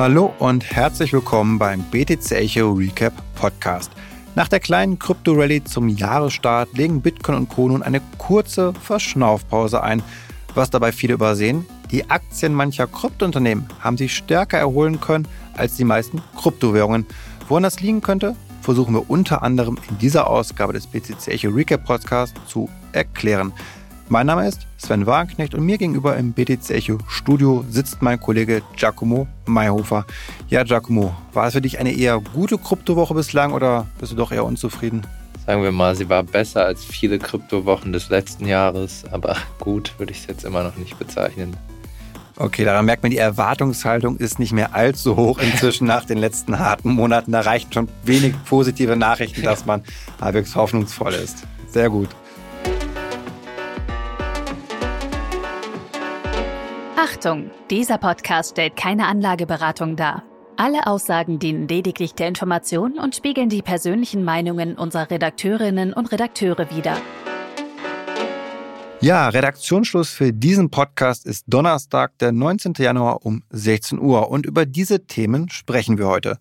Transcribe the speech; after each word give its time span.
Hallo 0.00 0.32
und 0.38 0.64
herzlich 0.64 1.12
willkommen 1.12 1.58
beim 1.58 1.82
BTC 1.82 2.32
Echo 2.32 2.72
Recap 2.72 3.12
Podcast. 3.34 3.92
Nach 4.34 4.48
der 4.48 4.58
kleinen 4.58 4.98
Krypto-Rallye 4.98 5.62
zum 5.64 5.90
Jahresstart 5.90 6.72
legen 6.72 7.02
Bitcoin 7.02 7.36
und 7.36 7.50
Co. 7.50 7.68
nun 7.68 7.82
eine 7.82 8.00
kurze 8.16 8.72
Verschnaufpause 8.72 9.82
ein. 9.82 10.02
Was 10.54 10.70
dabei 10.70 10.92
viele 10.92 11.12
übersehen, 11.12 11.66
die 11.90 12.08
Aktien 12.08 12.54
mancher 12.54 12.86
Kryptounternehmen 12.86 13.66
haben 13.80 13.98
sich 13.98 14.16
stärker 14.16 14.56
erholen 14.56 15.02
können 15.02 15.28
als 15.54 15.76
die 15.76 15.84
meisten 15.84 16.22
Kryptowährungen. 16.34 17.04
Woran 17.46 17.64
das 17.64 17.80
liegen 17.80 18.00
könnte, 18.00 18.36
versuchen 18.62 18.94
wir 18.94 19.10
unter 19.10 19.42
anderem 19.42 19.76
in 19.90 19.98
dieser 19.98 20.28
Ausgabe 20.28 20.72
des 20.72 20.86
BTC 20.86 21.28
Echo 21.28 21.50
Recap 21.50 21.84
Podcasts 21.84 22.40
zu 22.46 22.70
erklären. 22.92 23.52
Mein 24.12 24.26
Name 24.26 24.48
ist 24.48 24.66
Sven 24.76 25.06
Wagenknecht 25.06 25.54
und 25.54 25.64
mir 25.64 25.78
gegenüber 25.78 26.16
im 26.16 26.32
BTC 26.32 26.70
Echo 26.70 26.98
Studio 27.06 27.64
sitzt 27.70 28.02
mein 28.02 28.18
Kollege 28.18 28.60
Giacomo 28.74 29.28
Mayhofer. 29.46 30.04
Ja, 30.48 30.64
Giacomo, 30.64 31.14
war 31.32 31.46
es 31.46 31.52
für 31.52 31.60
dich 31.60 31.78
eine 31.78 31.92
eher 31.92 32.18
gute 32.18 32.58
Kryptowoche 32.58 33.14
bislang 33.14 33.52
oder 33.52 33.86
bist 34.00 34.10
du 34.10 34.16
doch 34.16 34.32
eher 34.32 34.44
unzufrieden? 34.44 35.06
Sagen 35.46 35.62
wir 35.62 35.70
mal, 35.70 35.94
sie 35.94 36.08
war 36.08 36.24
besser 36.24 36.64
als 36.64 36.84
viele 36.84 37.20
Kryptowochen 37.20 37.92
des 37.92 38.08
letzten 38.08 38.46
Jahres, 38.46 39.04
aber 39.12 39.36
gut 39.60 39.94
würde 39.98 40.10
ich 40.10 40.18
es 40.18 40.26
jetzt 40.26 40.44
immer 40.44 40.64
noch 40.64 40.74
nicht 40.74 40.98
bezeichnen. 40.98 41.56
Okay, 42.34 42.64
daran 42.64 42.86
merkt 42.86 43.04
man, 43.04 43.12
die 43.12 43.18
Erwartungshaltung 43.18 44.16
ist 44.16 44.40
nicht 44.40 44.52
mehr 44.52 44.74
allzu 44.74 45.14
hoch 45.14 45.38
inzwischen 45.38 45.86
nach 45.86 46.04
den 46.04 46.18
letzten 46.18 46.58
harten 46.58 46.90
Monaten. 46.90 47.30
Da 47.30 47.42
reichen 47.42 47.72
schon 47.72 47.88
wenig 48.02 48.34
positive 48.44 48.96
Nachrichten, 48.96 49.42
dass 49.44 49.66
man 49.66 49.84
halbwegs 50.20 50.56
hoffnungsvoll 50.56 51.14
ist. 51.14 51.44
Sehr 51.68 51.90
gut. 51.90 52.08
Achtung, 57.10 57.50
dieser 57.70 57.98
Podcast 57.98 58.52
stellt 58.52 58.76
keine 58.76 59.06
Anlageberatung 59.06 59.96
dar. 59.96 60.22
Alle 60.56 60.86
Aussagen 60.86 61.40
dienen 61.40 61.66
lediglich 61.66 62.14
der 62.14 62.28
Information 62.28 63.00
und 63.00 63.16
spiegeln 63.16 63.48
die 63.48 63.62
persönlichen 63.62 64.22
Meinungen 64.22 64.76
unserer 64.76 65.10
Redakteurinnen 65.10 65.92
und 65.92 66.12
Redakteure 66.12 66.70
wider. 66.70 66.96
Ja, 69.00 69.28
Redaktionsschluss 69.28 70.10
für 70.10 70.32
diesen 70.32 70.70
Podcast 70.70 71.26
ist 71.26 71.46
Donnerstag, 71.48 72.16
der 72.18 72.30
19. 72.30 72.74
Januar 72.78 73.26
um 73.26 73.42
16 73.50 73.98
Uhr. 73.98 74.30
Und 74.30 74.46
über 74.46 74.64
diese 74.64 75.06
Themen 75.06 75.48
sprechen 75.48 75.98
wir 75.98 76.06
heute. 76.06 76.38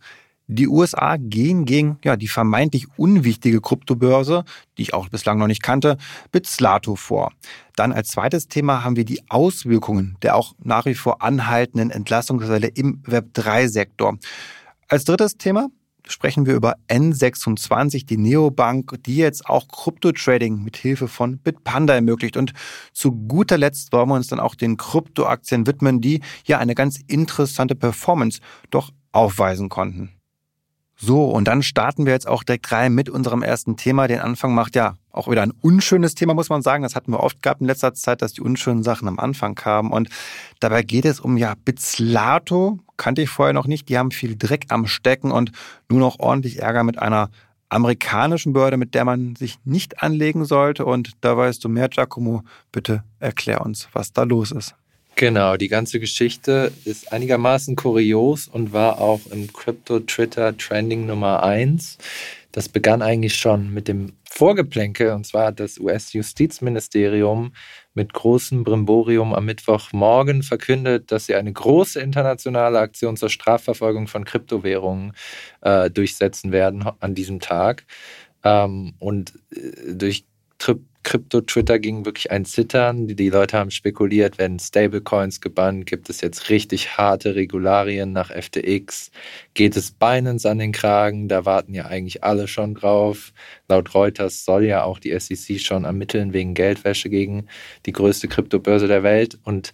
Die 0.52 0.68
USA 0.68 1.18
gehen 1.18 1.66
gegen 1.66 2.00
ja, 2.04 2.16
die 2.16 2.28
vermeintlich 2.28 2.88
unwichtige 2.98 3.62
Kryptobörse, 3.62 4.46
die 4.78 4.82
ich 4.82 4.96
auch 4.96 5.08
bislang 5.08 5.38
noch 5.38 5.46
nicht 5.46 5.62
kannte, 5.62 5.98
Bitslato 6.32 6.96
vor. 6.96 7.32
Dann 7.76 7.94
als 7.94 8.10
zweites 8.10 8.48
Thema 8.48 8.84
haben 8.84 8.96
wir 8.96 9.06
die 9.06 9.22
Auswirkungen 9.30 10.18
der 10.24 10.36
auch 10.36 10.56
nach 10.64 10.86
wie 10.86 10.96
vor 10.96 11.22
anhaltenden 11.22 11.92
Entlassungswelle 11.92 12.68
im 12.68 13.04
Web3-Sektor. 13.04 14.18
Als 14.88 15.06
drittes 15.06 15.38
Thema 15.38 15.70
sprechen 16.08 16.48
wir 16.48 16.56
über 16.56 16.78
N26, 16.88 18.08
die 18.08 18.18
Neobank, 18.18 18.96
die 19.06 19.18
jetzt 19.18 19.46
auch 19.46 19.68
Krypto-Trading 19.68 20.64
mit 20.64 20.78
Hilfe 20.78 21.08
von 21.08 21.38
Bitpanda 21.38 21.94
ermöglicht. 21.94 22.38
Und 22.38 22.54
zu 22.92 23.12
guter 23.12 23.60
Letzt 23.60 23.94
wollen 23.94 24.10
wir 24.10 24.16
uns 24.16 24.28
dann 24.28 24.40
auch 24.40 24.56
den 24.56 24.78
Kryptoaktien 24.78 25.68
widmen, 25.68 26.02
die 26.02 26.22
ja 26.46 26.58
eine 26.58 26.74
ganz 26.74 27.00
interessante 27.06 27.76
Performance 27.76 28.42
doch 28.72 28.90
aufweisen 29.12 29.70
konnten. 29.70 30.19
So, 31.02 31.30
und 31.30 31.48
dann 31.48 31.64
starten 31.64 32.06
wir 32.06 32.12
jetzt 32.12 32.28
auch 32.28 32.44
direkt 32.44 32.74
rein 32.74 32.94
mit 32.94 33.10
unserem 33.10 33.42
ersten 33.42 33.78
Thema. 33.78 34.08
Den 34.08 34.20
Anfang 34.20 34.54
macht 34.54 34.76
ja 34.76 34.96
auch 35.12 35.30
wieder 35.30 35.44
ein 35.44 35.54
unschönes 35.62 36.14
Thema, 36.14 36.34
muss 36.34 36.50
man 36.50 36.62
sagen. 36.62 36.84
Das 36.84 36.94
hatten 36.94 37.14
wir 37.14 37.22
oft 37.22 37.42
gehabt 37.42 37.62
in 37.62 37.68
letzter 37.68 37.94
Zeit, 37.94 38.22
dass 38.22 38.34
die 38.34 38.42
unschönen 38.42 38.84
Sachen 38.84 39.08
am 39.08 39.18
Anfang 39.18 39.56
kamen. 39.56 39.92
Und 39.92 40.10
dabei 40.60 40.84
geht 40.84 41.06
es 41.06 41.22
um 41.22 41.38
ja 41.38 41.54
Bitslato, 41.64 42.80
kannte 42.98 43.22
ich 43.22 43.30
vorher 43.30 43.54
noch 43.54 43.66
nicht. 43.66 43.88
Die 43.88 43.98
haben 43.98 44.12
viel 44.12 44.36
Dreck 44.38 44.66
am 44.68 44.88
Stecken 44.88 45.32
und 45.32 45.54
nur 45.88 46.02
noch 46.02 46.20
ordentlich 46.20 46.60
Ärger 46.60 46.84
mit 46.84 47.00
einer 47.00 47.30
amerikanischen 47.70 48.52
Behörde, 48.52 48.76
mit 48.76 48.94
der 48.94 49.06
man 49.06 49.38
sich 49.38 49.58
nicht 49.64 50.04
anlegen 50.04 50.44
sollte. 50.44 50.86
Und 50.86 51.12
da 51.22 51.38
weißt 51.38 51.64
du 51.64 51.70
mehr, 51.70 51.88
Giacomo. 51.88 52.44
Bitte 52.74 53.06
erklär 53.20 53.62
uns, 53.62 53.88
was 53.94 54.12
da 54.12 54.24
los 54.24 54.52
ist. 54.52 54.76
Genau, 55.20 55.58
die 55.58 55.68
ganze 55.68 56.00
Geschichte 56.00 56.72
ist 56.86 57.12
einigermaßen 57.12 57.76
kurios 57.76 58.48
und 58.48 58.72
war 58.72 59.02
auch 59.02 59.20
im 59.30 59.52
Crypto-Twitter 59.52 60.56
Trending 60.56 61.08
Nummer 61.08 61.44
1. 61.44 61.98
Das 62.54 62.70
begann 62.70 63.02
eigentlich 63.02 63.36
schon 63.36 63.74
mit 63.74 63.90
dem 63.90 64.14
Vorgeplänke, 64.24 65.14
und 65.14 65.28
zwar 65.28 65.48
hat 65.48 65.60
das 65.60 65.78
US-Justizministerium 65.78 67.52
mit 67.94 68.14
großem 68.14 68.64
Brimborium 68.64 69.34
am 69.34 69.44
Mittwochmorgen 69.44 70.42
verkündet, 70.42 71.12
dass 71.12 71.26
sie 71.26 71.36
eine 71.36 71.52
große 71.52 72.00
internationale 72.00 72.80
Aktion 72.80 73.18
zur 73.18 73.28
Strafverfolgung 73.30 74.08
von 74.08 74.24
Kryptowährungen 74.24 75.12
äh, 75.60 75.92
durchsetzen 75.92 76.54
werden 76.54 76.86
an 77.02 77.14
diesem 77.14 77.42
Tag. 77.42 77.84
Ähm, 78.46 78.94
und 79.00 79.34
äh, 79.52 79.96
durch 79.96 80.24
Krypto-Twitter 81.10 81.80
ging 81.80 82.06
wirklich 82.06 82.30
ein 82.30 82.46
Zittern. 82.46 83.08
Die, 83.08 83.16
die 83.16 83.32
Leute 83.32 83.58
haben 83.58 83.72
spekuliert, 83.72 84.38
wenn 84.38 84.60
Stablecoins 84.60 85.42
gebannt, 85.42 85.88
gibt 85.88 86.08
es 86.08 86.22
jetzt 86.22 86.52
richtig 86.52 87.00
harte 87.00 87.34
Regularien 87.34 88.14
nach 88.14 88.30
FTX. 88.30 89.10
Geht 89.56 89.76
es 89.76 89.90
Binance 89.90 90.48
an 90.48 90.60
den 90.60 90.72
Kragen? 90.72 91.28
Da 91.28 91.46
warten 91.46 91.74
ja 91.74 91.88
eigentlich 91.88 92.24
alle 92.24 92.48
schon 92.48 92.76
drauf. 92.76 93.34
Laut 93.68 93.96
Reuters 93.96 94.46
soll 94.46 94.66
ja 94.66 94.84
auch 94.84 95.00
die 95.00 95.20
SEC 95.20 95.60
schon 95.60 95.84
ermitteln 95.84 96.32
wegen 96.32 96.54
Geldwäsche 96.54 97.10
gegen 97.10 97.48
die 97.88 97.92
größte 97.92 98.28
Kryptobörse 98.28 98.88
der 98.88 99.02
Welt. 99.02 99.40
Und 99.44 99.74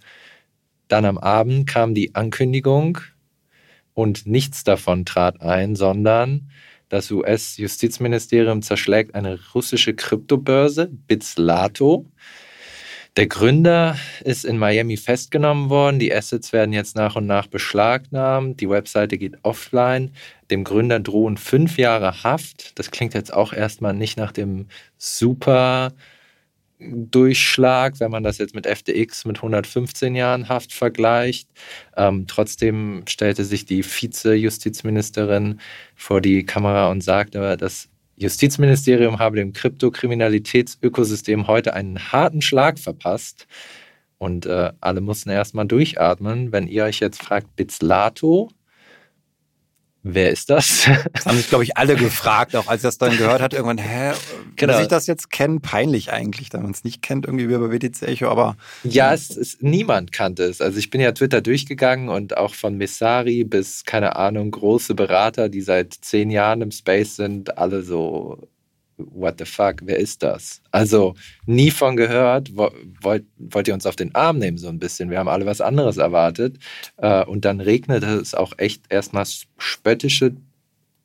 dann 0.88 1.04
am 1.04 1.18
Abend 1.18 1.68
kam 1.68 1.94
die 1.94 2.16
Ankündigung 2.16 3.00
und 3.94 4.26
nichts 4.26 4.64
davon 4.64 5.04
trat 5.04 5.42
ein, 5.42 5.76
sondern 5.76 6.50
das 6.96 7.12
US-Justizministerium 7.12 8.62
zerschlägt 8.62 9.16
eine 9.16 9.38
russische 9.54 9.94
Kryptobörse, 9.94 10.90
Bitslato. 11.08 12.06
Der 13.18 13.28
Gründer 13.28 13.98
ist 14.24 14.46
in 14.46 14.58
Miami 14.58 14.98
festgenommen 14.98 15.70
worden. 15.70 16.00
Die 16.00 16.14
Assets 16.14 16.52
werden 16.52 16.74
jetzt 16.74 16.96
nach 16.96 17.16
und 17.16 17.26
nach 17.26 17.48
beschlagnahmt. 17.48 18.60
Die 18.60 18.70
Webseite 18.70 19.18
geht 19.18 19.38
offline. 19.44 20.12
Dem 20.52 20.64
Gründer 20.64 21.00
drohen 21.00 21.38
fünf 21.38 21.78
Jahre 21.78 22.24
Haft. 22.24 22.78
Das 22.80 22.92
klingt 22.92 23.14
jetzt 23.14 23.34
auch 23.34 23.54
erstmal 23.54 23.94
nicht 23.94 24.18
nach 24.18 24.32
dem 24.32 24.68
super 24.98 25.94
Durchschlag, 26.80 28.00
wenn 28.00 28.12
man 28.12 28.24
das 28.24 28.38
jetzt 28.38 28.54
mit 28.54 28.68
FTX 28.68 29.26
mit 29.26 29.38
115 29.38 30.16
Jahren 30.16 30.50
Haft 30.50 30.74
vergleicht. 30.74 31.50
Ähm, 31.96 32.26
trotzdem 32.28 33.04
stellte 33.08 33.46
sich 33.46 33.66
die 33.66 33.82
Vize-Justizministerin 33.84 35.60
vor 35.96 36.20
die 36.22 36.46
Kamera 36.46 36.90
und 36.92 37.02
sagte, 37.02 37.56
das 37.58 37.90
Justizministerium 38.18 39.20
habe 39.20 39.38
dem 39.38 39.54
Kryptokriminalitätsökosystem 39.54 41.48
heute 41.48 41.74
einen 41.74 42.12
harten 42.12 42.42
Schlag 42.42 42.80
verpasst. 42.80 43.48
Und 44.18 44.46
äh, 44.46 44.72
alle 44.80 45.02
mussten 45.02 45.30
erstmal 45.30 45.66
durchatmen. 45.66 46.52
Wenn 46.52 46.68
ihr 46.68 46.86
euch 46.86 47.00
jetzt 47.00 47.22
fragt, 47.22 47.56
Bitslato, 47.56 48.50
wer 50.06 50.30
ist 50.30 50.50
das? 50.50 50.88
Das 51.14 51.26
haben 51.26 51.38
sich, 51.38 51.50
glaube 51.50 51.64
ich, 51.64 51.78
alle 51.78 51.96
gefragt, 51.96 52.56
auch 52.56 52.68
als 52.68 52.84
er 52.84 52.90
das 52.90 52.98
dann 52.98 53.18
gehört 53.18 53.42
hat, 53.42 53.54
irgendwann, 53.54 53.80
hä, 53.80 54.14
genau. 54.56 54.74
muss 54.74 54.84
ich 54.84 54.88
das 54.88 55.08
jetzt 55.08 55.32
kennen? 55.32 55.62
Peinlich 55.62 56.14
eigentlich, 56.14 56.50
da 56.50 56.60
man 56.60 56.72
es 56.72 56.84
nicht 56.84 57.02
kennt, 57.02 57.26
irgendwie 57.26 57.50
wie 57.50 57.58
bei 57.58 57.72
WTC 57.72 58.04
Echo, 58.04 58.30
aber... 58.30 58.56
Ja, 58.84 59.14
es, 59.14 59.36
es, 59.36 59.58
niemand 59.62 60.12
kannte 60.12 60.44
es. 60.44 60.62
Also 60.62 60.78
ich 60.78 60.92
bin 60.92 61.02
ja 61.02 61.12
Twitter 61.12 61.42
durchgegangen 61.42 62.10
und 62.10 62.38
auch 62.38 62.54
von 62.54 62.78
Messari 62.78 63.44
bis, 63.44 63.84
keine 63.84 64.16
Ahnung, 64.16 64.52
große 64.52 64.94
Berater, 64.94 65.50
die 65.50 65.62
seit 65.62 65.94
zehn 65.94 66.30
Jahren 66.30 66.62
im 66.62 66.72
Space 66.72 67.16
sind, 67.16 67.58
alle 67.58 67.82
so 67.82 68.48
what 68.98 69.36
the 69.40 69.46
fuck, 69.46 69.82
wer 69.84 69.98
ist 69.98 70.24
das? 70.24 70.62
Also 70.72 71.16
nie 71.46 71.72
von 71.72 71.96
gehört, 71.96 72.56
wollt, 72.56 73.26
wollt 73.38 73.68
ihr 73.68 73.74
uns 73.74 73.86
auf 73.86 73.96
den 73.96 74.14
Arm 74.16 74.38
nehmen 74.40 74.58
so 74.58 74.68
ein 74.70 74.80
bisschen? 74.80 75.10
Wir 75.10 75.20
haben 75.20 75.30
alle 75.30 75.46
was 75.46 75.62
anderes 75.62 75.98
erwartet. 75.98 76.58
Äh, 76.98 77.26
und 77.26 77.46
dann 77.46 77.60
regnete 77.60 78.16
es 78.16 78.34
auch 78.34 78.54
echt 78.58 78.84
erstmal 78.90 79.26
spöttische 79.58 80.36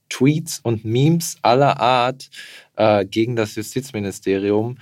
Tweets 0.08 0.60
und 0.62 0.84
Memes 0.84 1.36
aller 1.42 1.80
Art 1.80 2.30
äh, 2.76 3.04
gegen 3.04 3.36
das 3.36 3.54
Justizministerium 3.54 4.76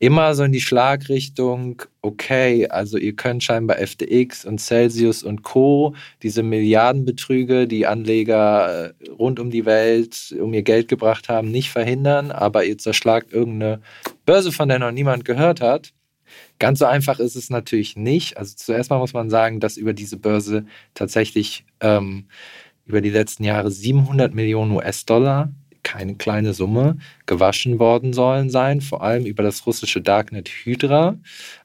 immer 0.00 0.34
so 0.34 0.44
in 0.44 0.52
die 0.52 0.62
Schlagrichtung, 0.62 1.82
okay, 2.00 2.66
also 2.66 2.96
ihr 2.96 3.14
könnt 3.14 3.44
scheinbar 3.44 3.76
FTX 3.76 4.46
und 4.46 4.58
Celsius 4.58 5.22
und 5.22 5.42
Co., 5.42 5.94
diese 6.22 6.42
Milliardenbetrüge, 6.42 7.68
die 7.68 7.86
Anleger 7.86 8.86
äh, 8.86 9.10
rund 9.10 9.38
um 9.38 9.50
die 9.50 9.66
Welt 9.66 10.34
um 10.40 10.54
ihr 10.54 10.62
Geld 10.62 10.88
gebracht 10.88 11.28
haben, 11.28 11.50
nicht 11.50 11.70
verhindern, 11.70 12.30
aber 12.30 12.64
ihr 12.64 12.78
zerschlagt 12.78 13.32
irgendeine 13.32 13.82
Börse, 14.24 14.52
von 14.52 14.70
der 14.70 14.78
noch 14.78 14.90
niemand 14.90 15.26
gehört 15.26 15.60
hat. 15.60 15.92
Ganz 16.58 16.78
so 16.78 16.86
einfach 16.86 17.18
ist 17.20 17.36
es 17.36 17.50
natürlich 17.50 17.94
nicht. 17.94 18.38
Also 18.38 18.54
zuerst 18.56 18.88
mal 18.88 18.98
muss 18.98 19.12
man 19.12 19.28
sagen, 19.28 19.60
dass 19.60 19.76
über 19.76 19.92
diese 19.92 20.16
Börse 20.16 20.64
tatsächlich 20.94 21.66
ähm, 21.80 22.26
über 22.86 23.02
die 23.02 23.10
letzten 23.10 23.44
Jahre 23.44 23.70
700 23.70 24.34
Millionen 24.34 24.70
US-Dollar 24.72 25.52
keine 25.90 26.14
kleine 26.14 26.54
Summe, 26.54 26.98
gewaschen 27.26 27.80
worden 27.80 28.12
sollen 28.12 28.48
sein, 28.48 28.80
vor 28.80 29.02
allem 29.02 29.26
über 29.26 29.42
das 29.42 29.66
russische 29.66 30.00
Darknet 30.00 30.48
Hydra. 30.48 31.16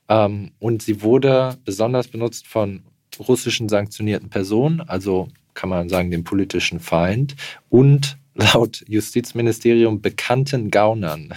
Ähm, 0.10 0.52
und 0.58 0.82
sie 0.82 1.04
wurde 1.04 1.58
besonders 1.64 2.08
benutzt 2.08 2.48
von 2.48 2.82
russischen 3.20 3.70
sanktionierten 3.70 4.30
Personen, 4.30 4.82
also 4.82 5.28
kann 5.54 5.70
man 5.70 5.90
sagen, 5.90 6.10
dem 6.10 6.24
politischen 6.24 6.80
Feind 6.80 7.36
und 7.70 8.18
laut 8.34 8.84
Justizministerium 8.88 10.02
bekannten 10.02 10.72
Gaunern, 10.72 11.32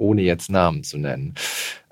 ohne 0.00 0.22
jetzt 0.22 0.50
Namen 0.50 0.82
zu 0.82 0.98
nennen. 0.98 1.34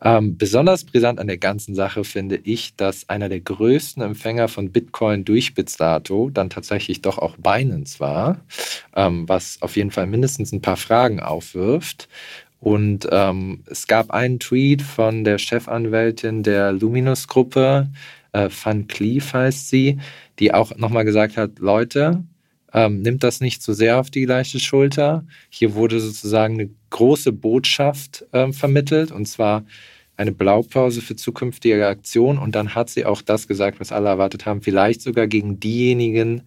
Ähm, 0.00 0.38
besonders 0.38 0.84
brisant 0.84 1.18
an 1.18 1.26
der 1.26 1.38
ganzen 1.38 1.74
Sache 1.74 2.04
finde 2.04 2.36
ich, 2.36 2.76
dass 2.76 3.08
einer 3.08 3.28
der 3.28 3.40
größten 3.40 4.02
Empfänger 4.02 4.48
von 4.48 4.70
Bitcoin 4.70 5.24
durch 5.24 5.54
bis 5.54 5.76
dato 5.76 6.30
dann 6.30 6.50
tatsächlich 6.50 7.02
doch 7.02 7.18
auch 7.18 7.36
Binance 7.36 8.00
war, 8.00 8.40
ähm, 8.94 9.28
was 9.28 9.60
auf 9.60 9.76
jeden 9.76 9.90
Fall 9.90 10.06
mindestens 10.06 10.52
ein 10.52 10.62
paar 10.62 10.76
Fragen 10.76 11.20
aufwirft. 11.20 12.08
Und 12.60 13.08
ähm, 13.12 13.62
es 13.66 13.86
gab 13.86 14.10
einen 14.10 14.40
Tweet 14.40 14.82
von 14.82 15.22
der 15.24 15.38
Chefanwältin 15.38 16.42
der 16.42 16.72
Luminous-Gruppe, 16.72 17.88
äh, 18.32 18.48
Van 18.50 18.86
Cleef 18.86 19.32
heißt 19.32 19.68
sie, 19.68 19.98
die 20.38 20.52
auch 20.54 20.76
nochmal 20.76 21.04
gesagt 21.04 21.36
hat, 21.36 21.58
Leute, 21.58 22.24
ähm, 22.72 23.02
nimmt 23.02 23.22
das 23.22 23.40
nicht 23.40 23.62
zu 23.62 23.72
so 23.72 23.78
sehr 23.78 23.98
auf 23.98 24.10
die 24.10 24.24
leichte 24.24 24.60
Schulter. 24.60 25.24
Hier 25.48 25.74
wurde 25.74 26.00
sozusagen 26.00 26.54
eine 26.54 26.70
große 26.90 27.32
Botschaft 27.32 28.26
ähm, 28.32 28.52
vermittelt 28.52 29.10
und 29.10 29.26
zwar 29.26 29.64
eine 30.18 30.32
Blaupause 30.32 31.00
für 31.00 31.16
zukünftige 31.16 31.86
Aktionen. 31.86 32.38
Und 32.38 32.54
dann 32.54 32.74
hat 32.74 32.90
sie 32.90 33.06
auch 33.06 33.22
das 33.22 33.46
gesagt, 33.46 33.80
was 33.80 33.92
alle 33.92 34.08
erwartet 34.08 34.46
haben, 34.46 34.62
vielleicht 34.62 35.00
sogar 35.00 35.28
gegen 35.28 35.60
diejenigen, 35.60 36.42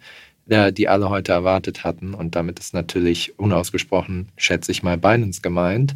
äh, 0.50 0.74
die 0.74 0.90
alle 0.90 1.10
heute 1.10 1.32
erwartet 1.32 1.84
hatten. 1.84 2.14
Und 2.14 2.36
damit 2.36 2.60
ist 2.60 2.74
natürlich 2.74 3.40
unausgesprochen, 3.40 4.28
schätze 4.36 4.72
ich 4.72 4.84
mal, 4.84 4.98
Binance 4.98 5.42
gemeint. 5.42 5.96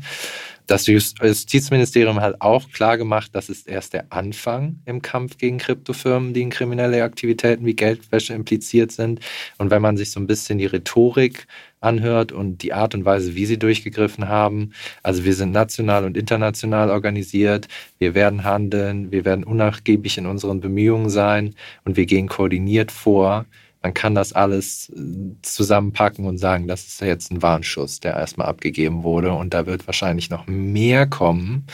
Das 0.67 0.87
Justizministerium 0.87 2.21
hat 2.21 2.41
auch 2.41 2.71
klar 2.71 2.97
gemacht, 2.97 3.31
das 3.33 3.49
ist 3.49 3.67
erst 3.67 3.93
der 3.93 4.11
Anfang 4.11 4.79
im 4.85 5.03
Kampf 5.03 5.37
gegen 5.37 5.59
Kryptofirmen, 5.59 6.33
die 6.33 6.41
in 6.41 6.49
kriminelle 6.49 7.03
Aktivitäten 7.03 7.65
wie 7.65 7.75
Geldwäsche 7.75 8.33
impliziert 8.33 8.91
sind. 8.91 9.19
Und 9.59 9.69
wenn 9.69 9.81
man 9.81 9.95
sich 9.95 10.11
so 10.11 10.19
ein 10.19 10.25
bisschen 10.25 10.57
die 10.57 10.65
Rhetorik 10.65 11.45
anhört 11.81 12.31
und 12.31 12.63
die 12.63 12.73
Art 12.73 12.95
und 12.95 13.05
Weise, 13.05 13.35
wie 13.35 13.45
sie 13.45 13.59
durchgegriffen 13.59 14.27
haben, 14.27 14.71
also 15.03 15.23
wir 15.23 15.35
sind 15.35 15.51
national 15.51 16.03
und 16.03 16.17
international 16.17 16.89
organisiert, 16.89 17.67
wir 17.99 18.15
werden 18.15 18.43
handeln, 18.43 19.11
wir 19.11 19.23
werden 19.23 19.43
unnachgiebig 19.43 20.17
in 20.17 20.25
unseren 20.25 20.61
Bemühungen 20.61 21.11
sein 21.11 21.53
und 21.83 21.95
wir 21.95 22.07
gehen 22.07 22.27
koordiniert 22.27 22.91
vor 22.91 23.45
man 23.85 23.93
kann 23.93 24.15
das 24.15 24.33
alles 24.33 24.89
äh, 24.89 25.35
zusammenpacken 25.43 26.25
und 26.25 26.39
sagen, 26.39 26.67
das 26.67 26.87
ist 26.87 27.01
jetzt 27.01 27.31
ein 27.31 27.43
Warnschuss, 27.43 27.99
der 27.99 28.15
erstmal 28.15 28.47
abgegeben 28.47 29.03
wurde 29.03 29.31
und 29.31 29.53
da 29.53 29.67
wird 29.67 29.85
wahrscheinlich 29.85 30.31
noch 30.31 30.47
mehr 30.47 31.05
kommen. 31.05 31.67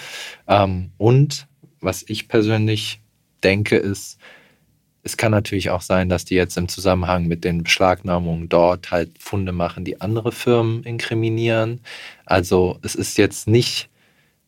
Ähm, 0.46 0.92
und 0.98 1.48
was 1.80 2.04
ich 2.06 2.28
persönlich 2.28 3.00
denke, 3.46 3.78
ist, 3.78 4.20
es 5.04 5.16
kann 5.16 5.32
natürlich 5.32 5.70
auch 5.70 5.80
sein, 5.80 6.10
dass 6.10 6.26
die 6.26 6.36
jetzt 6.36 6.58
im 6.58 6.68
Zusammenhang 6.68 7.28
mit 7.28 7.46
den 7.46 7.64
Beschlagnahmungen 7.64 8.50
dort 8.50 8.92
halt 8.92 9.12
Funde 9.18 9.54
machen, 9.54 9.86
die 9.86 10.02
andere 10.02 10.34
Firmen 10.34 10.84
inkriminieren. 10.84 11.80
Also 12.26 12.78
es 12.82 12.94
ist 12.94 13.18
jetzt 13.18 13.48
nicht 13.48 13.90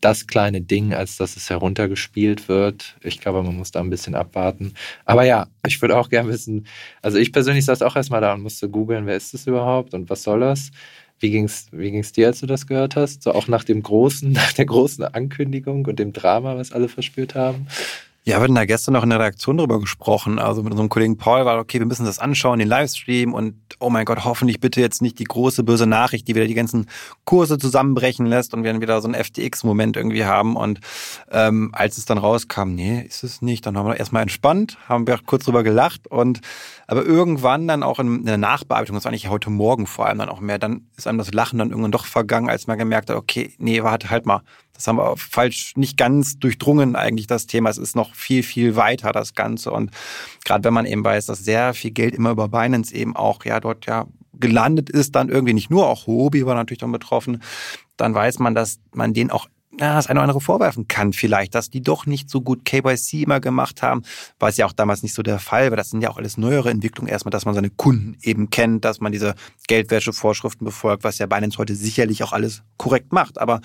das 0.04 0.28
kleine 0.28 0.62
Ding, 0.62 0.94
als 0.94 1.18
dass 1.18 1.38
es 1.38 1.50
heruntergespielt 1.50 2.50
wird. 2.50 2.96
Ich 3.02 3.20
glaube, 3.22 3.42
man 3.44 3.56
muss 3.56 3.72
da 3.72 3.80
ein 3.80 3.90
bisschen 3.90 4.16
abwarten. 4.16 4.74
Aber 5.06 5.24
ja, 5.24 5.48
ich 5.66 5.82
würde 5.82 5.98
auch 5.98 6.10
gerne 6.10 6.30
wissen, 6.30 6.68
also 7.02 7.18
ich 7.18 7.32
persönlich 7.32 7.66
saß 7.66 7.82
auch 7.82 7.96
erstmal 7.96 8.22
da 8.22 8.34
und 8.34 8.42
musste 8.42 8.70
googeln, 8.70 9.06
wer 9.06 9.16
ist 9.16 9.34
das 9.34 9.48
überhaupt 9.48 9.94
und 9.94 10.10
was 10.10 10.24
soll 10.24 10.42
das? 10.42 10.72
Wie 11.20 11.32
ging 11.32 11.46
es 11.46 11.68
wie 11.72 11.92
ging's 11.92 12.12
dir, 12.12 12.28
als 12.28 12.42
du 12.42 12.48
das 12.48 12.68
gehört 12.68 12.96
hast? 12.98 13.24
So 13.24 13.32
auch 13.34 13.48
nach 13.48 13.64
dem 13.64 13.82
großen, 13.82 14.32
nach 14.34 14.54
der 14.54 14.66
großen 14.66 15.06
Ankündigung 15.06 15.86
und 15.86 16.00
dem 16.00 16.12
Drama, 16.12 16.58
was 16.58 16.74
alle 16.74 16.90
verspürt 16.90 17.36
haben? 17.36 17.68
Ja, 18.26 18.38
wir 18.38 18.44
hatten 18.44 18.56
da 18.56 18.64
gestern 18.64 18.94
noch 18.94 19.04
in 19.04 19.10
der 19.10 19.20
Redaktion 19.20 19.58
drüber 19.58 19.82
gesprochen. 19.82 20.40
Also 20.40 20.64
mit 20.64 20.72
unserem 20.72 20.88
Kollegen 20.88 21.18
Paul 21.18 21.44
war, 21.44 21.60
okay, 21.60 21.80
wir 21.80 21.86
müssen 21.86 22.06
das 22.06 22.20
anschauen, 22.20 22.58
den 22.58 22.70
Livestream 22.70 23.34
und 23.34 23.56
oh 23.82 23.90
mein 23.90 24.06
Gott, 24.06 24.24
hoffentlich 24.24 24.62
bitte 24.62 24.80
jetzt 24.80 25.02
nicht 25.02 25.20
die 25.20 25.26
große 25.26 25.66
böse 25.66 25.88
Nachricht, 25.88 26.30
die 26.30 26.36
wieder 26.36 26.48
die 26.48 26.54
ganzen 26.54 26.88
Kurse 27.26 27.58
zusammenbrechen 27.58 28.26
lässt 28.26 28.54
und 28.54 28.64
wir 28.64 28.72
dann 28.72 28.82
wieder 28.82 29.02
so 29.02 29.10
einen 29.10 29.22
FTX-Moment 29.22 29.98
irgendwie 29.98 30.24
haben. 30.24 30.56
Und 30.56 30.80
ähm, 31.32 31.72
als 31.74 31.98
es 31.98 32.06
dann 32.06 32.18
rauskam, 32.18 32.70
nee, 32.70 33.02
ist 33.02 33.26
es 33.26 33.42
nicht, 33.42 33.66
dann 33.66 33.78
haben 33.78 33.88
wir 33.88 33.98
erstmal 33.98 34.22
entspannt, 34.22 34.78
haben 34.88 35.06
wir 35.06 35.20
kurz 35.26 35.44
drüber 35.44 35.64
gelacht 35.64 36.08
und 36.08 36.40
aber 36.88 37.04
irgendwann 37.04 37.68
dann 37.68 37.84
auch 37.84 38.00
in 38.00 38.24
der 38.24 38.38
Nachbearbeitung, 38.38 38.96
das 38.96 39.04
war 39.04 39.12
eigentlich 39.12 39.30
heute 39.30 39.50
Morgen 39.50 39.86
vor 39.86 40.06
allem 40.06 40.20
dann 40.20 40.30
auch 40.30 40.40
mehr, 40.40 40.60
dann 40.60 40.88
ist 40.96 41.08
einem 41.08 41.18
das 41.18 41.34
Lachen 41.34 41.60
dann 41.60 41.72
irgendwann 41.72 41.92
doch 41.92 42.06
vergangen, 42.06 42.50
als 42.50 42.68
man 42.68 42.78
gemerkt 42.78 43.10
hat, 43.10 43.18
okay, 43.18 43.54
nee, 43.58 43.84
warte 43.84 44.10
halt 44.10 44.26
mal, 44.26 44.44
das 44.74 44.88
haben 44.88 44.98
wir 44.98 45.16
falsch 45.18 45.74
nicht 45.76 45.98
ganz 45.98 46.40
durchdrungen 46.40 46.96
eigentlich 46.96 47.28
das 47.28 47.46
Thema. 47.46 47.70
Es 47.70 47.78
ist 47.78 47.96
noch 47.96 48.16
viel, 48.16 48.44
viel 48.44 48.76
weiter 48.76 49.12
das 49.12 49.36
Ganze. 49.36 49.72
Und 49.72 49.92
gerade 50.46 50.64
wenn 50.64 50.74
man 50.74 50.86
eben 50.86 51.04
weiß, 51.04 51.28
dass 51.28 51.40
sehr 51.40 51.74
viel 51.74 51.92
Geld 51.92 52.16
immer 52.16 52.32
über 52.32 52.50
Binance 52.50 52.94
eben 52.94 53.16
auch 53.16 53.46
ja 53.46 53.60
dort 53.60 53.86
ja 53.86 54.08
gelandet 54.34 54.90
ist, 54.90 55.16
dann 55.16 55.30
irgendwie 55.30 55.54
nicht 55.54 55.70
nur 55.70 55.88
auch 55.88 56.08
Hobby 56.08 56.46
war 56.46 56.56
natürlich 56.56 56.80
dann 56.80 56.92
betroffen, 56.92 57.42
dann 57.98 58.16
weiß 58.16 58.40
man, 58.40 58.56
dass 58.56 58.80
man 58.92 59.14
den 59.14 59.30
auch 59.30 59.48
ja, 59.80 59.96
das 59.96 60.08
eine 60.08 60.20
oder 60.20 60.24
andere 60.24 60.42
vorwerfen 60.42 60.88
kann 60.88 61.14
vielleicht, 61.14 61.56
dass 61.56 61.70
die 61.70 61.82
doch 61.82 62.06
nicht 62.06 62.30
so 62.30 62.42
gut 62.42 62.64
KYC 62.64 63.24
immer 63.24 63.40
gemacht 63.40 63.82
haben, 63.82 64.04
war 64.40 64.50
es 64.50 64.58
ja 64.58 64.68
auch 64.68 64.74
damals 64.74 65.02
nicht 65.02 65.16
so 65.16 65.24
der 65.24 65.40
Fall, 65.40 65.72
weil 65.72 65.78
das 65.78 65.90
sind 65.90 66.02
ja 66.02 66.12
auch 66.12 66.18
alles 66.18 66.38
neuere 66.38 66.70
Entwicklungen 66.70 67.10
erstmal, 67.10 67.32
dass 67.32 67.46
man 67.46 67.56
seine 67.56 67.72
Kunden 67.72 68.16
eben 68.22 68.52
kennt, 68.52 68.86
dass 68.86 69.00
man 69.00 69.12
diese 69.12 69.34
Geldwäschevorschriften 69.68 70.66
befolgt, 70.66 71.04
was 71.04 71.18
ja 71.18 71.26
Binance 71.26 71.58
heute 71.58 71.76
sicherlich 71.76 72.24
auch 72.24 72.34
alles 72.34 72.62
korrekt 72.78 73.14
macht, 73.14 73.40
aber 73.40 73.62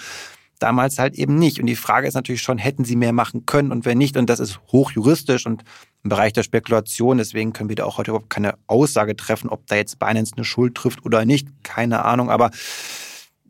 damals 0.58 0.98
halt 0.98 1.14
eben 1.14 1.36
nicht. 1.36 1.60
Und 1.60 1.66
die 1.66 1.76
Frage 1.76 2.06
ist 2.06 2.14
natürlich 2.14 2.42
schon, 2.42 2.58
hätten 2.58 2.84
sie 2.84 2.96
mehr 2.96 3.12
machen 3.12 3.46
können 3.46 3.72
und 3.72 3.84
wenn 3.84 3.98
nicht? 3.98 4.16
Und 4.16 4.28
das 4.28 4.40
ist 4.40 4.60
hochjuristisch 4.72 5.46
und 5.46 5.64
im 6.02 6.10
Bereich 6.10 6.32
der 6.32 6.42
Spekulation. 6.42 7.18
Deswegen 7.18 7.52
können 7.52 7.68
wir 7.68 7.76
da 7.76 7.84
auch 7.84 7.98
heute 7.98 8.10
überhaupt 8.10 8.30
keine 8.30 8.54
Aussage 8.66 9.16
treffen, 9.16 9.50
ob 9.50 9.66
da 9.66 9.76
jetzt 9.76 9.98
Binance 9.98 10.34
eine 10.36 10.44
Schuld 10.44 10.74
trifft 10.74 11.04
oder 11.04 11.24
nicht. 11.24 11.48
Keine 11.62 12.04
Ahnung. 12.04 12.30
Aber 12.30 12.50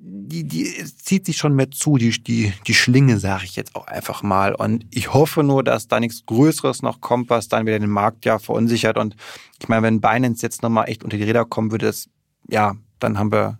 die, 0.01 0.45
die 0.45 0.85
zieht 0.85 1.27
sich 1.27 1.37
schon 1.37 1.55
mehr 1.55 1.71
zu, 1.71 1.97
die, 1.97 2.11
die, 2.23 2.53
die 2.67 2.75
Schlinge, 2.75 3.19
sage 3.19 3.45
ich 3.45 3.57
jetzt 3.57 3.75
auch 3.75 3.87
einfach 3.87 4.23
mal. 4.23 4.55
Und 4.55 4.87
ich 4.91 5.13
hoffe 5.13 5.43
nur, 5.43 5.65
dass 5.65 5.89
da 5.89 5.99
nichts 6.01 6.25
Größeres 6.27 6.83
noch 6.83 7.01
kommt, 7.01 7.31
was 7.31 7.49
dann 7.49 7.67
wieder 7.67 7.79
den 7.79 7.91
Markt 7.91 8.25
ja 8.25 8.39
verunsichert. 8.39 8.97
Und 8.97 9.17
ich 9.61 9.69
meine, 9.69 9.83
wenn 9.83 10.01
Binance 10.01 10.43
jetzt 10.43 10.63
nochmal 10.63 10.89
echt 10.89 11.03
unter 11.03 11.17
die 11.17 11.25
Räder 11.25 11.45
kommen 11.45 11.71
würde, 11.71 11.87
das, 11.87 12.09
ja, 12.49 12.77
dann 13.01 13.19
haben 13.19 13.33
wir 13.33 13.59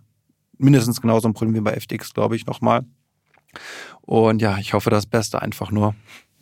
mindestens 0.57 1.01
genauso 1.01 1.27
ein 1.27 1.33
Problem 1.33 1.55
wie 1.55 1.61
bei 1.61 1.79
FTX, 1.79 2.13
glaube 2.13 2.35
ich, 2.35 2.45
nochmal. 2.45 2.85
Und 4.01 4.41
ja, 4.41 4.57
ich 4.57 4.73
hoffe 4.73 4.89
das 4.89 5.05
Beste 5.05 5.41
einfach 5.41 5.71
nur. 5.71 5.95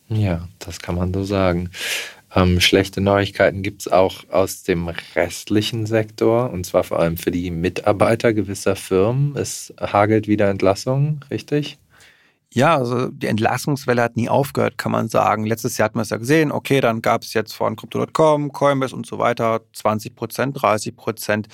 Ja, 0.09 0.47
das 0.59 0.79
kann 0.79 0.95
man 0.95 1.13
so 1.13 1.23
sagen. 1.23 1.69
Ähm, 2.35 2.59
schlechte 2.59 3.01
Neuigkeiten 3.01 3.61
gibt 3.61 3.81
es 3.81 3.91
auch 3.91 4.29
aus 4.29 4.63
dem 4.63 4.89
restlichen 5.15 5.85
Sektor 5.85 6.51
und 6.51 6.65
zwar 6.65 6.83
vor 6.83 6.99
allem 6.99 7.17
für 7.17 7.31
die 7.31 7.51
Mitarbeiter 7.51 8.33
gewisser 8.33 8.75
Firmen. 8.75 9.35
Es 9.35 9.73
hagelt 9.79 10.27
wieder 10.27 10.49
Entlassungen, 10.49 11.21
richtig? 11.31 11.77
Ja, 12.53 12.77
also 12.77 13.09
die 13.09 13.27
Entlassungswelle 13.27 14.01
hat 14.01 14.15
nie 14.15 14.29
aufgehört, 14.29 14.77
kann 14.77 14.91
man 14.91 15.09
sagen. 15.09 15.45
Letztes 15.45 15.77
Jahr 15.77 15.85
hatten 15.85 15.97
wir 15.97 16.03
es 16.03 16.09
ja 16.09 16.17
gesehen, 16.17 16.51
okay, 16.51 16.79
dann 16.81 17.01
gab 17.01 17.23
es 17.23 17.33
jetzt 17.33 17.53
von 17.53 17.75
Crypto.com, 17.75 18.51
Coinbase 18.51 18.95
und 18.95 19.05
so 19.05 19.19
weiter 19.19 19.61
20 19.73 20.15
Prozent, 20.15 20.61
30 20.61 20.95
Prozent, 20.95 21.47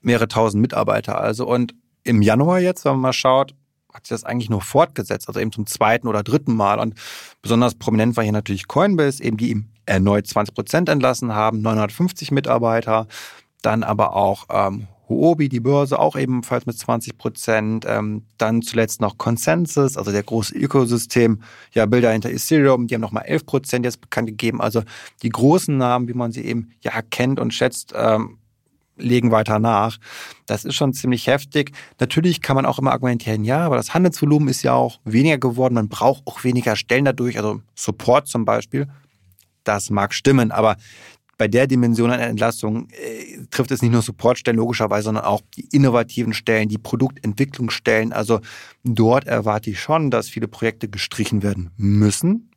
mehrere 0.00 0.28
tausend 0.28 0.60
Mitarbeiter 0.60 1.20
also. 1.20 1.46
Und 1.46 1.74
im 2.02 2.22
Januar 2.22 2.60
jetzt, 2.60 2.84
wenn 2.84 2.92
man 2.92 3.00
mal 3.00 3.12
schaut, 3.12 3.54
hat 3.94 4.06
sich 4.06 4.14
das 4.14 4.24
eigentlich 4.24 4.50
nur 4.50 4.60
fortgesetzt, 4.60 5.28
also 5.28 5.40
eben 5.40 5.52
zum 5.52 5.66
zweiten 5.66 6.08
oder 6.08 6.22
dritten 6.22 6.54
Mal. 6.54 6.80
Und 6.80 6.94
besonders 7.40 7.76
prominent 7.76 8.16
war 8.16 8.24
hier 8.24 8.32
natürlich 8.32 8.66
Coinbase, 8.66 9.22
eben 9.22 9.36
die 9.36 9.50
ihm 9.50 9.66
erneut 9.86 10.26
20 10.26 10.54
Prozent 10.54 10.88
entlassen 10.88 11.32
haben, 11.32 11.62
950 11.62 12.32
Mitarbeiter. 12.32 13.06
Dann 13.62 13.82
aber 13.82 14.14
auch 14.14 14.46
ähm, 14.50 14.88
Huobi, 15.08 15.48
die 15.48 15.60
Börse, 15.60 15.98
auch 15.98 16.16
ebenfalls 16.16 16.66
mit 16.66 16.76
20 16.76 17.16
Prozent. 17.16 17.84
Ähm, 17.86 18.24
dann 18.36 18.62
zuletzt 18.62 19.00
noch 19.00 19.16
Consensus, 19.16 19.96
also 19.96 20.10
der 20.10 20.22
große 20.22 20.54
Ökosystem, 20.54 21.42
ja, 21.72 21.86
Bilder 21.86 22.10
hinter 22.10 22.30
Ethereum, 22.30 22.86
die 22.86 22.94
haben 22.94 23.02
nochmal 23.02 23.24
11 23.26 23.46
Prozent 23.46 23.84
jetzt 23.84 24.00
bekannt 24.00 24.28
gegeben. 24.28 24.60
Also 24.60 24.82
die 25.22 25.28
großen 25.28 25.76
Namen, 25.76 26.08
wie 26.08 26.14
man 26.14 26.32
sie 26.32 26.44
eben 26.44 26.72
ja 26.80 27.00
kennt 27.02 27.38
und 27.38 27.54
schätzt, 27.54 27.92
ähm, 27.96 28.38
legen 28.96 29.30
weiter 29.30 29.58
nach. 29.58 29.98
Das 30.46 30.64
ist 30.64 30.74
schon 30.74 30.92
ziemlich 30.92 31.26
heftig. 31.26 31.72
Natürlich 32.00 32.40
kann 32.40 32.56
man 32.56 32.66
auch 32.66 32.78
immer 32.78 32.92
argumentieren, 32.92 33.44
ja, 33.44 33.60
aber 33.60 33.76
das 33.76 33.94
Handelsvolumen 33.94 34.48
ist 34.48 34.62
ja 34.62 34.74
auch 34.74 35.00
weniger 35.04 35.38
geworden. 35.38 35.74
Man 35.74 35.88
braucht 35.88 36.22
auch 36.26 36.44
weniger 36.44 36.76
Stellen 36.76 37.04
dadurch, 37.04 37.36
also 37.36 37.60
Support 37.74 38.28
zum 38.28 38.44
Beispiel. 38.44 38.88
Das 39.64 39.90
mag 39.90 40.12
stimmen, 40.12 40.52
aber 40.52 40.76
bei 41.36 41.48
der 41.48 41.66
Dimension 41.66 42.10
einer 42.10 42.26
Entlastung 42.26 42.88
äh, 42.90 43.44
trifft 43.50 43.70
es 43.72 43.82
nicht 43.82 43.90
nur 43.90 44.02
Supportstellen 44.02 44.58
logischerweise, 44.58 45.04
sondern 45.06 45.24
auch 45.24 45.40
die 45.56 45.66
innovativen 45.72 46.32
Stellen, 46.32 46.68
die 46.68 46.78
Produktentwicklungsstellen. 46.78 48.12
Also 48.12 48.40
dort 48.84 49.26
erwarte 49.26 49.70
ich 49.70 49.80
schon, 49.80 50.10
dass 50.10 50.28
viele 50.28 50.46
Projekte 50.46 50.88
gestrichen 50.88 51.42
werden 51.42 51.70
müssen 51.76 52.50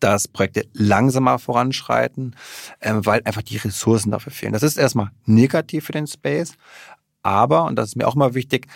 dass 0.00 0.28
Projekte 0.28 0.66
langsamer 0.72 1.38
voranschreiten, 1.38 2.36
ähm, 2.80 3.04
weil 3.04 3.22
einfach 3.24 3.42
die 3.42 3.56
Ressourcen 3.56 4.10
dafür 4.10 4.32
fehlen. 4.32 4.52
Das 4.52 4.62
ist 4.62 4.76
erstmal 4.76 5.10
negativ 5.24 5.86
für 5.86 5.92
den 5.92 6.06
Space, 6.06 6.54
aber, 7.22 7.64
und 7.64 7.76
das 7.76 7.90
ist 7.90 7.96
mir 7.96 8.06
auch 8.06 8.14
mal 8.14 8.34
wichtig, 8.34 8.66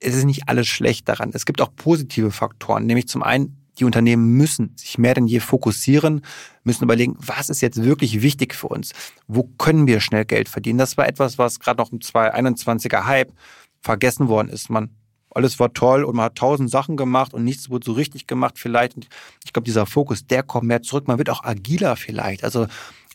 es 0.00 0.14
ist 0.14 0.24
nicht 0.24 0.48
alles 0.48 0.66
schlecht 0.66 1.08
daran. 1.08 1.30
Es 1.32 1.46
gibt 1.46 1.60
auch 1.60 1.70
positive 1.74 2.32
Faktoren, 2.32 2.86
nämlich 2.86 3.08
zum 3.08 3.22
einen 3.22 3.62
die 3.78 3.84
Unternehmen 3.84 4.36
müssen 4.36 4.74
sich 4.76 4.98
mehr 4.98 5.14
denn 5.14 5.26
je 5.26 5.40
fokussieren, 5.40 6.22
müssen 6.62 6.84
überlegen, 6.84 7.16
was 7.18 7.48
ist 7.48 7.62
jetzt 7.62 7.82
wirklich 7.82 8.20
wichtig 8.20 8.54
für 8.54 8.68
uns? 8.68 8.92
Wo 9.26 9.44
können 9.44 9.86
wir 9.86 10.00
schnell 10.00 10.24
Geld 10.24 10.48
verdienen? 10.48 10.78
Das 10.78 10.96
war 10.98 11.08
etwas, 11.08 11.38
was 11.38 11.58
gerade 11.58 11.80
noch 11.80 11.90
im 11.90 12.00
2021er 12.00 13.06
Hype 13.06 13.32
vergessen 13.80 14.28
worden 14.28 14.48
ist. 14.48 14.68
Man 14.68 14.90
alles 15.34 15.58
war 15.58 15.72
toll 15.72 16.04
und 16.04 16.16
man 16.16 16.26
hat 16.26 16.36
tausend 16.36 16.70
Sachen 16.70 16.96
gemacht 16.96 17.34
und 17.34 17.44
nichts 17.44 17.70
wurde 17.70 17.84
so 17.84 17.92
richtig 17.92 18.26
gemacht 18.26 18.58
vielleicht. 18.58 18.96
Und 18.96 19.08
ich 19.44 19.52
glaube, 19.52 19.64
dieser 19.64 19.86
Fokus, 19.86 20.26
der 20.26 20.42
kommt 20.42 20.66
mehr 20.66 20.82
zurück. 20.82 21.08
Man 21.08 21.18
wird 21.18 21.30
auch 21.30 21.44
agiler 21.44 21.96
vielleicht. 21.96 22.44
Also 22.44 22.66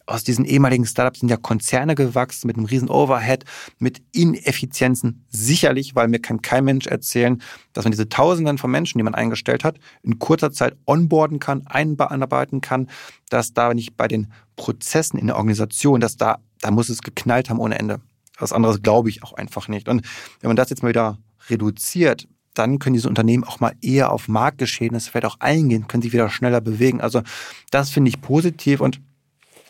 aus 0.07 0.23
diesen 0.23 0.45
ehemaligen 0.45 0.85
Startups 0.85 1.19
sind 1.19 1.29
ja 1.29 1.37
Konzerne 1.37 1.93
gewachsen 1.93 2.47
mit 2.47 2.55
einem 2.55 2.65
riesen 2.65 2.89
Overhead, 2.89 3.43
mit 3.77 4.01
Ineffizienzen. 4.13 5.25
Sicherlich, 5.27 5.95
weil 5.95 6.07
mir 6.07 6.19
kann 6.19 6.41
kein 6.41 6.63
Mensch 6.63 6.87
erzählen, 6.87 7.41
dass 7.73 7.83
man 7.83 7.91
diese 7.91 8.07
Tausenden 8.07 8.57
von 8.57 8.71
Menschen, 8.71 8.97
die 8.97 9.03
man 9.03 9.15
eingestellt 9.15 9.63
hat, 9.65 9.77
in 10.03 10.17
kurzer 10.17 10.51
Zeit 10.51 10.77
onboarden 10.85 11.39
kann, 11.39 11.67
einarbeiten 11.67 12.61
kann, 12.61 12.89
dass 13.29 13.53
da 13.53 13.73
nicht 13.73 13.97
bei 13.97 14.07
den 14.07 14.31
Prozessen 14.55 15.19
in 15.19 15.27
der 15.27 15.35
Organisation, 15.35 15.99
dass 15.99 16.15
da, 16.15 16.37
da 16.61 16.71
muss 16.71 16.87
es 16.89 17.01
geknallt 17.01 17.49
haben 17.49 17.59
ohne 17.59 17.77
Ende. 17.77 17.99
Was 18.39 18.53
anderes 18.53 18.81
glaube 18.81 19.09
ich 19.09 19.23
auch 19.23 19.33
einfach 19.33 19.67
nicht. 19.67 19.89
Und 19.89 20.05
wenn 20.39 20.49
man 20.49 20.55
das 20.55 20.69
jetzt 20.69 20.83
mal 20.83 20.89
wieder 20.89 21.17
reduziert, 21.49 22.27
dann 22.53 22.79
können 22.79 22.95
diese 22.95 23.09
Unternehmen 23.09 23.43
auch 23.43 23.59
mal 23.59 23.73
eher 23.81 24.11
auf 24.11 24.27
Marktgeschehnisse 24.27 25.11
vielleicht 25.11 25.25
auch 25.25 25.39
eingehen, 25.39 25.87
können 25.87 26.01
sich 26.01 26.13
wieder 26.13 26.29
schneller 26.29 26.61
bewegen. 26.61 27.01
Also 27.01 27.21
das 27.71 27.89
finde 27.89 28.09
ich 28.09 28.21
positiv 28.21 28.81
und 28.81 28.99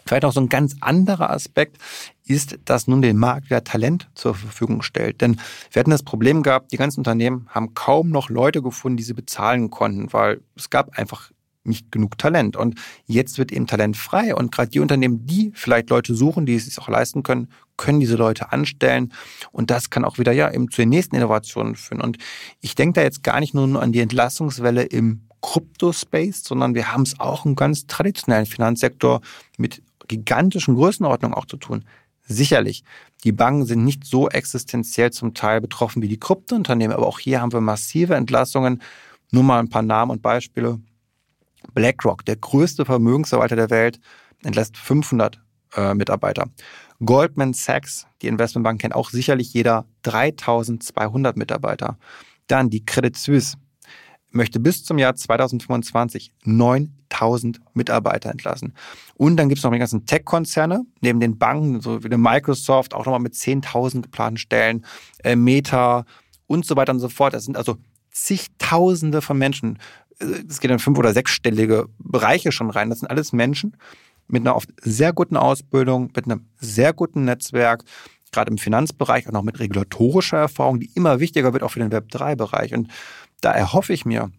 Vielleicht 0.07 0.25
auch 0.25 0.31
so 0.31 0.39
ein 0.39 0.49
ganz 0.49 0.75
anderer 0.79 1.29
Aspekt 1.29 1.77
ist, 2.25 2.59
dass 2.65 2.87
nun 2.87 3.01
den 3.01 3.17
Markt 3.17 3.47
wieder 3.47 3.63
Talent 3.63 4.09
zur 4.15 4.35
Verfügung 4.35 4.81
stellt. 4.81 5.21
Denn 5.21 5.39
wir 5.71 5.79
hatten 5.79 5.91
das 5.91 6.03
Problem 6.03 6.43
gehabt, 6.43 6.71
die 6.71 6.77
ganzen 6.77 7.01
Unternehmen 7.01 7.47
haben 7.49 7.73
kaum 7.73 8.09
noch 8.09 8.29
Leute 8.29 8.61
gefunden, 8.61 8.97
die 8.97 9.03
sie 9.03 9.13
bezahlen 9.13 9.69
konnten, 9.69 10.11
weil 10.13 10.41
es 10.55 10.69
gab 10.69 10.97
einfach 10.97 11.31
nicht 11.63 11.91
genug 11.91 12.17
Talent. 12.17 12.55
Und 12.55 12.79
jetzt 13.05 13.37
wird 13.37 13.51
eben 13.51 13.67
Talent 13.67 13.97
frei. 13.97 14.33
Und 14.33 14.51
gerade 14.53 14.69
die 14.69 14.79
Unternehmen, 14.79 15.25
die 15.25 15.51
vielleicht 15.53 15.89
Leute 15.89 16.15
suchen, 16.15 16.45
die 16.45 16.55
es 16.55 16.65
sich 16.65 16.79
auch 16.79 16.87
leisten 16.87 17.23
können, 17.23 17.49
können 17.77 17.99
diese 17.99 18.15
Leute 18.15 18.51
anstellen. 18.51 19.13
Und 19.51 19.71
das 19.71 19.89
kann 19.89 20.03
auch 20.03 20.17
wieder 20.17 20.31
ja 20.31 20.51
eben 20.51 20.69
zu 20.69 20.81
den 20.81 20.89
nächsten 20.89 21.15
Innovationen 21.15 21.75
führen. 21.75 22.01
Und 22.01 22.17
ich 22.59 22.75
denke 22.75 22.99
da 22.99 23.03
jetzt 23.03 23.23
gar 23.23 23.39
nicht 23.39 23.53
nur 23.53 23.81
an 23.81 23.91
die 23.91 24.01
Entlassungswelle 24.01 24.83
im 24.83 25.21
Kryptospace, 25.41 26.43
sondern 26.43 26.75
wir 26.75 26.91
haben 26.91 27.03
es 27.03 27.19
auch 27.19 27.45
im 27.45 27.55
ganz 27.55 27.87
traditionellen 27.87 28.45
Finanzsektor 28.45 29.21
mit 29.57 29.81
gigantischen 30.07 30.75
Größenordnungen 30.75 31.37
auch 31.37 31.45
zu 31.45 31.57
tun. 31.57 31.85
Sicherlich, 32.23 32.83
die 33.23 33.31
Banken 33.31 33.65
sind 33.65 33.85
nicht 33.85 34.05
so 34.05 34.27
existenziell 34.29 35.11
zum 35.11 35.33
Teil 35.33 35.61
betroffen 35.61 36.01
wie 36.01 36.09
die 36.09 36.19
Kryptounternehmen, 36.19 36.95
aber 36.95 37.07
auch 37.07 37.19
hier 37.19 37.41
haben 37.41 37.53
wir 37.53 37.61
massive 37.61 38.15
Entlassungen. 38.15 38.81
Nur 39.31 39.43
mal 39.43 39.59
ein 39.59 39.69
paar 39.69 39.81
Namen 39.81 40.11
und 40.11 40.21
Beispiele. 40.21 40.79
BlackRock, 41.73 42.25
der 42.25 42.35
größte 42.35 42.85
Vermögensverwalter 42.85 43.55
der 43.55 43.69
Welt, 43.69 43.99
entlässt 44.43 44.77
500 44.77 45.39
äh, 45.75 45.93
Mitarbeiter. 45.93 46.47
Goldman 47.05 47.53
Sachs, 47.53 48.07
die 48.21 48.27
Investmentbank 48.27 48.81
kennt 48.81 48.95
auch 48.95 49.09
sicherlich 49.09 49.53
jeder, 49.53 49.85
3200 50.03 51.37
Mitarbeiter. 51.37 51.97
Dann 52.47 52.69
die 52.69 52.85
Credit 52.85 53.15
Suisse 53.15 53.57
möchte 54.31 54.59
bis 54.59 54.83
zum 54.83 54.97
Jahr 54.97 55.15
2025 55.15 56.31
9000 56.43 57.59
Mitarbeiter 57.73 58.31
entlassen. 58.31 58.73
Und 59.15 59.37
dann 59.37 59.49
gibt 59.49 59.59
es 59.59 59.63
noch 59.63 59.71
die 59.71 59.79
ganzen 59.79 60.05
Tech-Konzerne, 60.05 60.85
neben 61.01 61.19
den 61.19 61.37
Banken, 61.37 61.81
so 61.81 62.03
wie 62.03 62.09
Microsoft, 62.09 62.93
auch 62.93 63.05
nochmal 63.05 63.19
mit 63.19 63.33
10.000 63.33 64.01
geplanten 64.01 64.37
Stellen, 64.37 64.85
äh, 65.23 65.35
Meta 65.35 66.05
und 66.47 66.65
so 66.65 66.75
weiter 66.75 66.93
und 66.93 66.99
so 66.99 67.09
fort. 67.09 67.33
Das 67.33 67.45
sind 67.45 67.57
also 67.57 67.77
zigtausende 68.11 69.21
von 69.21 69.37
Menschen. 69.37 69.79
Äh, 70.19 70.43
es 70.49 70.59
geht 70.59 70.71
in 70.71 70.79
fünf- 70.79 70.99
oder 70.99 71.13
sechsstellige 71.13 71.87
Bereiche 71.99 72.51
schon 72.51 72.69
rein. 72.69 72.89
Das 72.89 72.99
sind 72.99 73.09
alles 73.09 73.33
Menschen 73.33 73.77
mit 74.27 74.41
einer 74.41 74.55
oft 74.55 74.69
sehr 74.81 75.13
guten 75.13 75.37
Ausbildung, 75.37 76.11
mit 76.15 76.25
einem 76.25 76.47
sehr 76.59 76.93
guten 76.93 77.25
Netzwerk, 77.25 77.83
gerade 78.31 78.51
im 78.51 78.57
Finanzbereich 78.57 79.27
und 79.27 79.35
auch 79.35 79.43
mit 79.43 79.59
regulatorischer 79.59 80.37
Erfahrung, 80.37 80.79
die 80.79 80.91
immer 80.95 81.19
wichtiger 81.19 81.53
wird, 81.53 81.63
auch 81.63 81.71
für 81.71 81.79
den 81.79 81.91
Web3-Bereich. 81.91 82.73
Und 82.73 82.89
da 83.41 83.51
erhoffe 83.51 83.93
ich 83.93 84.05
mir, 84.05 84.31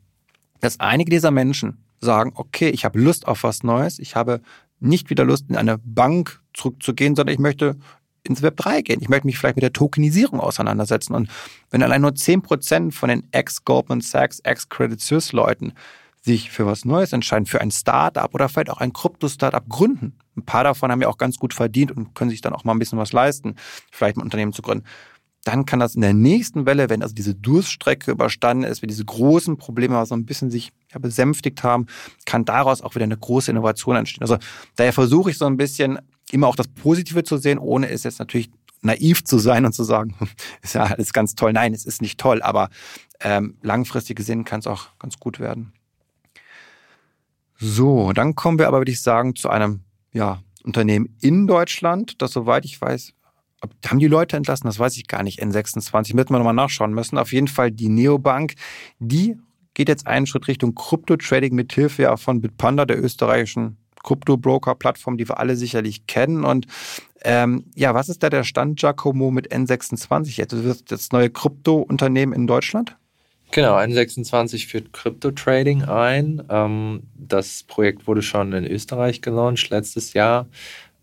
dass 0.60 0.80
einige 0.80 1.10
dieser 1.10 1.30
Menschen 1.30 1.84
sagen, 2.00 2.32
okay, 2.34 2.68
ich 2.68 2.84
habe 2.84 3.00
Lust 3.00 3.26
auf 3.26 3.42
was 3.42 3.62
Neues, 3.62 3.98
ich 3.98 4.14
habe 4.14 4.40
nicht 4.80 5.10
wieder 5.10 5.24
Lust, 5.24 5.46
in 5.48 5.56
eine 5.56 5.78
Bank 5.78 6.40
zurückzugehen, 6.54 7.16
sondern 7.16 7.34
ich 7.34 7.40
möchte 7.40 7.76
ins 8.22 8.42
Web 8.42 8.56
3 8.56 8.82
gehen. 8.82 9.00
Ich 9.00 9.08
möchte 9.08 9.26
mich 9.26 9.38
vielleicht 9.38 9.56
mit 9.56 9.62
der 9.62 9.72
Tokenisierung 9.72 10.40
auseinandersetzen. 10.40 11.14
Und 11.14 11.30
wenn 11.70 11.82
allein 11.82 12.02
nur 12.02 12.10
10% 12.10 12.92
von 12.92 13.08
den 13.08 13.26
Ex-Goldman 13.32 14.00
Sachs, 14.00 14.40
Ex-Credit 14.40 15.00
Suisse 15.00 15.34
Leuten 15.34 15.72
sich 16.28 16.50
für 16.50 16.66
was 16.66 16.84
Neues 16.84 17.12
entscheiden, 17.12 17.46
für 17.46 17.60
ein 17.60 17.70
Startup 17.70 18.32
oder 18.34 18.48
vielleicht 18.48 18.70
auch 18.70 18.78
ein 18.78 18.92
Krypto-Startup 18.92 19.66
gründen. 19.68 20.18
Ein 20.36 20.44
paar 20.44 20.64
davon 20.64 20.92
haben 20.92 21.00
ja 21.00 21.08
auch 21.08 21.18
ganz 21.18 21.38
gut 21.38 21.54
verdient 21.54 21.90
und 21.90 22.14
können 22.14 22.30
sich 22.30 22.42
dann 22.42 22.52
auch 22.52 22.64
mal 22.64 22.72
ein 22.72 22.78
bisschen 22.78 22.98
was 22.98 23.12
leisten, 23.12 23.56
vielleicht 23.90 24.16
ein 24.16 24.22
Unternehmen 24.22 24.52
zu 24.52 24.62
gründen 24.62 24.84
dann 25.44 25.64
kann 25.64 25.80
das 25.80 25.94
in 25.94 26.02
der 26.02 26.12
nächsten 26.12 26.66
Welle, 26.66 26.90
wenn 26.90 27.02
also 27.02 27.14
diese 27.14 27.34
Durststrecke 27.34 28.10
überstanden 28.10 28.64
ist, 28.64 28.82
wenn 28.82 28.88
diese 28.88 29.06
großen 29.06 29.56
Probleme 29.56 30.04
so 30.04 30.14
ein 30.14 30.26
bisschen 30.26 30.50
sich 30.50 30.72
ja, 30.92 30.98
besänftigt 30.98 31.62
haben, 31.62 31.86
kann 32.26 32.44
daraus 32.44 32.82
auch 32.82 32.94
wieder 32.94 33.04
eine 33.04 33.16
große 33.16 33.50
Innovation 33.50 33.96
entstehen. 33.96 34.22
Also 34.22 34.36
daher 34.76 34.92
versuche 34.92 35.30
ich 35.30 35.38
so 35.38 35.46
ein 35.46 35.56
bisschen 35.56 35.98
immer 36.30 36.48
auch 36.48 36.56
das 36.56 36.68
Positive 36.68 37.22
zu 37.24 37.38
sehen, 37.38 37.58
ohne 37.58 37.88
es 37.88 38.02
jetzt 38.02 38.18
natürlich 38.18 38.50
naiv 38.82 39.24
zu 39.24 39.38
sein 39.38 39.64
und 39.64 39.72
zu 39.72 39.84
sagen, 39.84 40.14
ist 40.62 40.74
ja 40.74 40.84
alles 40.84 41.14
ganz 41.14 41.34
toll. 41.34 41.54
Nein, 41.54 41.72
es 41.72 41.86
ist 41.86 42.02
nicht 42.02 42.20
toll, 42.20 42.42
aber 42.42 42.68
ähm, 43.20 43.56
langfristig 43.62 44.16
gesehen 44.16 44.44
kann 44.44 44.60
es 44.60 44.66
auch 44.66 44.98
ganz 44.98 45.18
gut 45.18 45.40
werden. 45.40 45.72
So, 47.58 48.12
dann 48.12 48.34
kommen 48.34 48.58
wir 48.58 48.68
aber, 48.68 48.78
würde 48.78 48.92
ich 48.92 49.02
sagen, 49.02 49.34
zu 49.34 49.50
einem 49.50 49.80
ja, 50.12 50.40
Unternehmen 50.64 51.16
in 51.20 51.46
Deutschland, 51.46 52.22
das, 52.22 52.32
soweit 52.32 52.64
ich 52.64 52.80
weiß, 52.80 53.12
haben 53.86 53.98
die 53.98 54.06
Leute 54.06 54.36
entlassen? 54.36 54.66
Das 54.66 54.78
weiß 54.78 54.96
ich 54.96 55.08
gar 55.08 55.24
nicht. 55.24 55.42
N26 55.42 56.14
müssen 56.14 56.30
wir 56.30 56.38
nochmal 56.38 56.54
nachschauen 56.54 56.94
müssen. 56.94 57.18
Auf 57.18 57.32
jeden 57.32 57.48
Fall 57.48 57.72
die 57.72 57.88
Neobank, 57.88 58.54
die 59.00 59.36
geht 59.74 59.88
jetzt 59.88 60.06
einen 60.06 60.26
Schritt 60.26 60.46
Richtung 60.48 60.74
Krypto-Trading 60.74 61.54
mit 61.54 61.72
Hilfe 61.72 62.02
ja 62.02 62.16
von 62.16 62.40
Bitpanda, 62.40 62.84
der 62.84 63.02
österreichischen 63.02 63.76
Krypto-Broker-Plattform, 64.04 65.16
die 65.16 65.28
wir 65.28 65.38
alle 65.38 65.56
sicherlich 65.56 66.06
kennen. 66.06 66.44
Und 66.44 66.66
ähm, 67.22 67.64
ja, 67.74 67.94
was 67.94 68.08
ist 68.08 68.22
da 68.22 68.30
der 68.30 68.44
Stand, 68.44 68.78
Giacomo, 68.78 69.30
mit 69.30 69.52
N26 69.52 70.36
jetzt? 70.36 70.52
Das 70.52 70.84
das 70.84 71.12
neue 71.12 71.30
Krypto-Unternehmen 71.30 72.32
in 72.32 72.46
Deutschland? 72.46 72.96
Genau, 73.50 73.76
N26 73.76 74.66
führt 74.66 74.92
Krypto-Trading 74.92 75.84
ein. 75.84 76.42
Ähm, 76.50 77.02
das 77.16 77.62
Projekt 77.62 78.06
wurde 78.06 78.22
schon 78.22 78.52
in 78.52 78.66
Österreich 78.66 79.22
gelauncht 79.22 79.70
letztes 79.70 80.12
Jahr. 80.12 80.46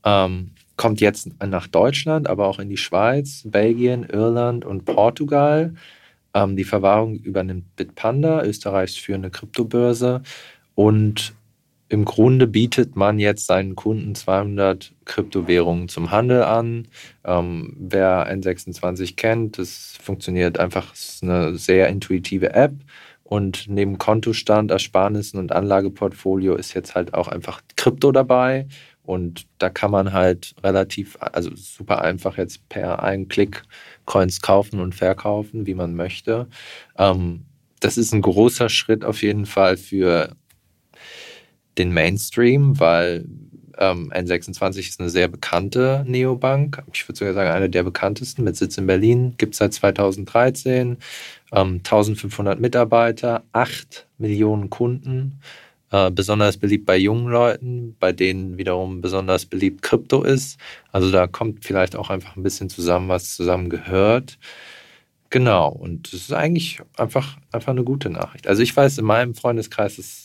Ähm, 0.03 0.51
kommt 0.77 1.01
jetzt 1.01 1.29
nach 1.43 1.67
Deutschland, 1.67 2.27
aber 2.29 2.47
auch 2.47 2.59
in 2.59 2.69
die 2.69 2.77
Schweiz, 2.77 3.41
Belgien, 3.45 4.03
Irland 4.03 4.63
und 4.63 4.85
Portugal. 4.85 5.73
Ähm, 6.33 6.55
die 6.55 6.65
Verwahrung 6.65 7.15
übernimmt 7.15 7.75
Bitpanda, 7.77 8.43
Österreichs 8.43 8.95
führende 8.95 9.31
Kryptobörse. 9.31 10.21
Und 10.75 11.33
im 11.87 12.03
Grunde 12.03 12.47
bietet 12.47 12.95
man 12.95 13.19
jetzt 13.19 13.45
seinen 13.45 13.75
Kunden 13.75 14.15
200 14.15 14.93
Kryptowährungen 15.05 15.87
zum 15.87 16.09
Handel 16.09 16.43
an. 16.43 16.87
Ähm, 17.23 17.75
wer 17.79 18.27
N26 18.31 19.15
kennt, 19.15 19.59
das 19.59 19.97
funktioniert 20.01 20.59
einfach, 20.59 20.93
es 20.93 21.15
ist 21.15 21.23
eine 21.23 21.55
sehr 21.57 21.89
intuitive 21.89 22.53
App. 22.53 22.73
Und 23.23 23.65
neben 23.67 23.97
Kontostand, 23.97 24.71
Ersparnissen 24.71 25.39
und 25.39 25.51
Anlageportfolio 25.51 26.55
ist 26.55 26.73
jetzt 26.73 26.95
halt 26.95 27.13
auch 27.13 27.27
einfach 27.27 27.61
Krypto 27.75 28.11
dabei. 28.11 28.67
Und 29.03 29.45
da 29.59 29.69
kann 29.69 29.91
man 29.91 30.13
halt 30.13 30.55
relativ, 30.63 31.17
also 31.19 31.51
super 31.55 32.01
einfach 32.01 32.37
jetzt 32.37 32.67
per 32.69 33.03
einen 33.03 33.27
Klick 33.27 33.63
Coins 34.05 34.41
kaufen 34.41 34.79
und 34.79 34.95
verkaufen, 34.95 35.67
wie 35.67 35.75
man 35.75 35.95
möchte. 35.95 36.47
Ähm, 36.97 37.45
das 37.79 37.97
ist 37.97 38.13
ein 38.13 38.21
großer 38.21 38.69
Schritt 38.69 39.05
auf 39.05 39.21
jeden 39.21 39.45
Fall 39.45 39.77
für 39.77 40.35
den 41.77 41.93
Mainstream, 41.93 42.79
weil 42.79 43.25
ähm, 43.77 44.11
N26 44.13 44.79
ist 44.79 44.99
eine 44.99 45.09
sehr 45.09 45.27
bekannte 45.27 46.03
Neobank. 46.07 46.83
Ich 46.93 47.07
würde 47.07 47.19
sogar 47.19 47.33
sagen, 47.33 47.49
eine 47.49 47.69
der 47.69 47.83
bekanntesten 47.83 48.43
mit 48.43 48.55
Sitz 48.55 48.77
in 48.77 48.87
Berlin. 48.87 49.33
Gibt 49.37 49.53
es 49.53 49.59
seit 49.59 49.73
2013. 49.73 50.97
Ähm, 51.51 51.73
1500 51.77 52.59
Mitarbeiter, 52.59 53.43
8 53.51 54.07
Millionen 54.17 54.69
Kunden. 54.69 55.39
Äh, 55.91 56.11
besonders 56.11 56.57
beliebt 56.57 56.85
bei 56.85 56.97
jungen 56.97 57.27
Leuten, 57.27 57.95
bei 57.99 58.11
denen 58.11 58.57
wiederum 58.57 59.01
besonders 59.01 59.45
beliebt 59.45 59.81
Krypto 59.81 60.23
ist. 60.23 60.57
Also 60.91 61.11
da 61.11 61.27
kommt 61.27 61.63
vielleicht 61.63 61.95
auch 61.95 62.09
einfach 62.09 62.35
ein 62.35 62.43
bisschen 62.43 62.69
zusammen, 62.69 63.09
was 63.09 63.35
zusammen 63.35 63.69
gehört. 63.69 64.37
Genau, 65.29 65.69
und 65.69 66.07
es 66.07 66.13
ist 66.13 66.33
eigentlich 66.33 66.79
einfach, 66.97 67.37
einfach 67.51 67.71
eine 67.71 67.83
gute 67.83 68.09
Nachricht. 68.09 68.47
Also 68.47 68.63
ich 68.63 68.75
weiß, 68.75 68.97
in 68.99 69.05
meinem 69.05 69.35
Freundeskreis 69.35 69.99
ist 69.99 70.24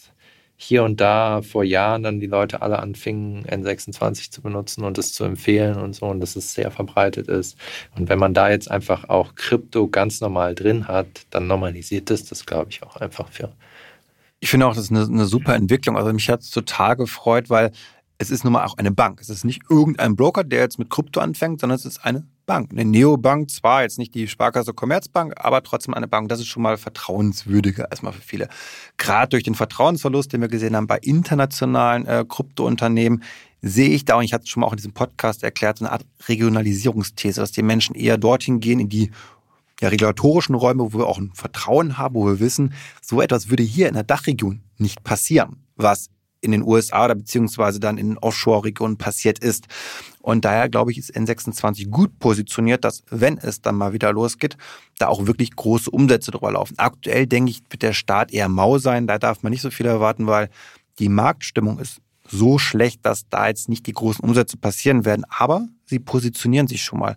hier 0.62 0.84
und 0.84 1.00
da 1.00 1.40
vor 1.40 1.64
Jahren 1.64 2.02
dann 2.02 2.20
die 2.20 2.26
Leute 2.26 2.60
alle 2.60 2.80
anfingen, 2.80 3.46
N26 3.46 4.30
zu 4.30 4.42
benutzen 4.42 4.84
und 4.84 4.98
es 4.98 5.14
zu 5.14 5.24
empfehlen 5.24 5.76
und 5.76 5.94
so 5.94 6.04
und 6.04 6.20
dass 6.20 6.36
es 6.36 6.52
sehr 6.52 6.70
verbreitet 6.70 7.28
ist. 7.28 7.56
Und 7.96 8.10
wenn 8.10 8.18
man 8.18 8.34
da 8.34 8.50
jetzt 8.50 8.70
einfach 8.70 9.08
auch 9.08 9.34
Krypto 9.36 9.88
ganz 9.88 10.20
normal 10.20 10.54
drin 10.54 10.86
hat, 10.86 11.06
dann 11.30 11.46
normalisiert 11.46 12.10
es 12.10 12.26
das, 12.26 12.44
glaube 12.44 12.70
ich, 12.70 12.82
auch 12.82 12.96
einfach 12.96 13.28
für 13.28 13.50
Ich 14.40 14.50
finde 14.50 14.66
auch, 14.66 14.74
das 14.74 14.84
ist 14.84 14.90
eine, 14.90 15.04
eine 15.04 15.24
super 15.24 15.54
Entwicklung. 15.54 15.96
Also 15.96 16.12
mich 16.12 16.28
hat 16.28 16.42
es 16.42 16.50
total 16.50 16.94
gefreut, 16.94 17.48
weil 17.48 17.72
es 18.18 18.30
ist 18.30 18.44
nun 18.44 18.52
mal 18.52 18.66
auch 18.66 18.76
eine 18.76 18.90
Bank. 18.90 19.22
Es 19.22 19.30
ist 19.30 19.44
nicht 19.44 19.62
irgendein 19.70 20.14
Broker, 20.14 20.44
der 20.44 20.60
jetzt 20.60 20.78
mit 20.78 20.90
Krypto 20.90 21.20
anfängt, 21.20 21.62
sondern 21.62 21.76
es 21.76 21.86
ist 21.86 22.04
eine 22.04 22.26
Bank. 22.50 22.72
Eine 22.72 22.84
Neobank, 22.84 23.48
zwar 23.48 23.82
jetzt 23.82 23.96
nicht 23.96 24.12
die 24.12 24.26
Sparkasse 24.26 24.74
Commerzbank, 24.74 25.34
aber 25.36 25.62
trotzdem 25.62 25.94
eine 25.94 26.08
Bank. 26.08 26.28
Das 26.30 26.40
ist 26.40 26.48
schon 26.48 26.64
mal 26.64 26.78
vertrauenswürdiger 26.78 27.86
erstmal 27.88 28.12
für 28.12 28.22
viele. 28.22 28.48
Gerade 28.96 29.28
durch 29.28 29.44
den 29.44 29.54
Vertrauensverlust, 29.54 30.32
den 30.32 30.40
wir 30.40 30.48
gesehen 30.48 30.74
haben 30.74 30.88
bei 30.88 30.98
internationalen 30.98 32.06
äh, 32.06 32.24
Kryptounternehmen, 32.28 33.22
sehe 33.62 33.90
ich 33.90 34.04
da, 34.04 34.16
und 34.16 34.24
ich 34.24 34.32
hatte 34.32 34.42
es 34.42 34.50
schon 34.50 34.62
mal 34.62 34.66
auch 34.66 34.72
in 34.72 34.78
diesem 34.78 34.94
Podcast 34.94 35.44
erklärt, 35.44 35.78
so 35.78 35.84
eine 35.84 35.92
Art 35.92 36.04
Regionalisierungsthese, 36.26 37.40
dass 37.40 37.52
die 37.52 37.62
Menschen 37.62 37.94
eher 37.94 38.18
dorthin 38.18 38.58
gehen, 38.58 38.80
in 38.80 38.88
die 38.88 39.12
ja, 39.80 39.86
regulatorischen 39.86 40.56
Räume, 40.56 40.92
wo 40.92 40.98
wir 40.98 41.06
auch 41.06 41.18
ein 41.18 41.30
Vertrauen 41.32 41.98
haben, 41.98 42.16
wo 42.16 42.26
wir 42.26 42.40
wissen, 42.40 42.74
so 43.00 43.20
etwas 43.20 43.48
würde 43.48 43.62
hier 43.62 43.86
in 43.86 43.94
der 43.94 44.02
Dachregion 44.02 44.60
nicht 44.76 45.04
passieren, 45.04 45.62
was 45.76 46.10
in 46.40 46.52
den 46.52 46.62
USA 46.62 47.04
oder 47.04 47.14
beziehungsweise 47.14 47.80
dann 47.80 47.98
in 47.98 48.10
den 48.10 48.18
Offshore-Regionen 48.18 48.96
passiert 48.96 49.38
ist. 49.38 49.66
Und 50.22 50.44
daher 50.44 50.68
glaube 50.68 50.92
ich, 50.92 50.98
ist 50.98 51.14
N26 51.16 51.88
gut 51.88 52.18
positioniert, 52.18 52.84
dass, 52.84 53.02
wenn 53.10 53.38
es 53.38 53.60
dann 53.60 53.76
mal 53.76 53.92
wieder 53.92 54.12
losgeht, 54.12 54.56
da 54.98 55.08
auch 55.08 55.26
wirklich 55.26 55.54
große 55.54 55.90
Umsätze 55.90 56.30
drüber 56.30 56.52
laufen. 56.52 56.74
Aktuell 56.78 57.26
denke 57.26 57.50
ich, 57.50 57.62
wird 57.70 57.82
der 57.82 57.92
Start 57.92 58.32
eher 58.32 58.48
mau 58.48 58.78
sein. 58.78 59.06
Da 59.06 59.18
darf 59.18 59.42
man 59.42 59.50
nicht 59.50 59.62
so 59.62 59.70
viel 59.70 59.86
erwarten, 59.86 60.26
weil 60.26 60.50
die 60.98 61.08
Marktstimmung 61.08 61.78
ist 61.78 62.00
so 62.28 62.58
schlecht, 62.58 63.04
dass 63.04 63.28
da 63.28 63.48
jetzt 63.48 63.68
nicht 63.68 63.86
die 63.86 63.92
großen 63.92 64.24
Umsätze 64.24 64.56
passieren 64.56 65.04
werden. 65.04 65.24
Aber 65.28 65.66
sie 65.86 65.98
positionieren 65.98 66.68
sich 66.68 66.82
schon 66.82 67.00
mal. 67.00 67.16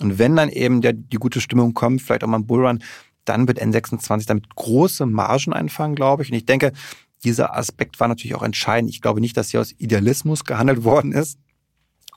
Und 0.00 0.18
wenn 0.18 0.36
dann 0.36 0.48
eben 0.48 0.80
der, 0.80 0.94
die 0.94 1.18
gute 1.18 1.40
Stimmung 1.40 1.74
kommt, 1.74 2.02
vielleicht 2.02 2.24
auch 2.24 2.28
mal 2.28 2.38
ein 2.38 2.46
Bullrun, 2.46 2.82
dann 3.24 3.48
wird 3.48 3.60
N26 3.60 4.26
damit 4.26 4.54
große 4.54 5.06
Margen 5.06 5.52
einfangen, 5.52 5.94
glaube 5.94 6.22
ich. 6.22 6.30
Und 6.30 6.36
ich 6.36 6.46
denke, 6.46 6.72
dieser 7.24 7.56
Aspekt 7.56 7.98
war 8.00 8.08
natürlich 8.08 8.34
auch 8.34 8.42
entscheidend. 8.42 8.90
Ich 8.90 9.00
glaube 9.00 9.20
nicht, 9.20 9.36
dass 9.36 9.50
hier 9.50 9.60
aus 9.60 9.72
Idealismus 9.78 10.44
gehandelt 10.44 10.84
worden 10.84 11.12
ist. 11.12 11.38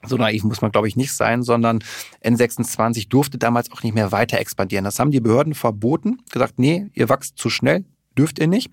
So 0.06 0.16
naiv 0.16 0.44
muss 0.44 0.60
man, 0.60 0.70
glaube 0.70 0.86
ich, 0.86 0.96
nicht 0.96 1.12
sein, 1.12 1.42
sondern 1.42 1.80
N26 2.22 3.08
durfte 3.08 3.36
damals 3.36 3.72
auch 3.72 3.82
nicht 3.82 3.94
mehr 3.94 4.12
weiter 4.12 4.38
expandieren. 4.38 4.84
Das 4.84 4.98
haben 5.00 5.10
die 5.10 5.20
Behörden 5.20 5.54
verboten, 5.54 6.18
gesagt, 6.30 6.58
nee, 6.58 6.88
ihr 6.94 7.08
wachst 7.08 7.36
zu 7.36 7.50
schnell, 7.50 7.84
dürft 8.16 8.38
ihr 8.38 8.46
nicht. 8.46 8.70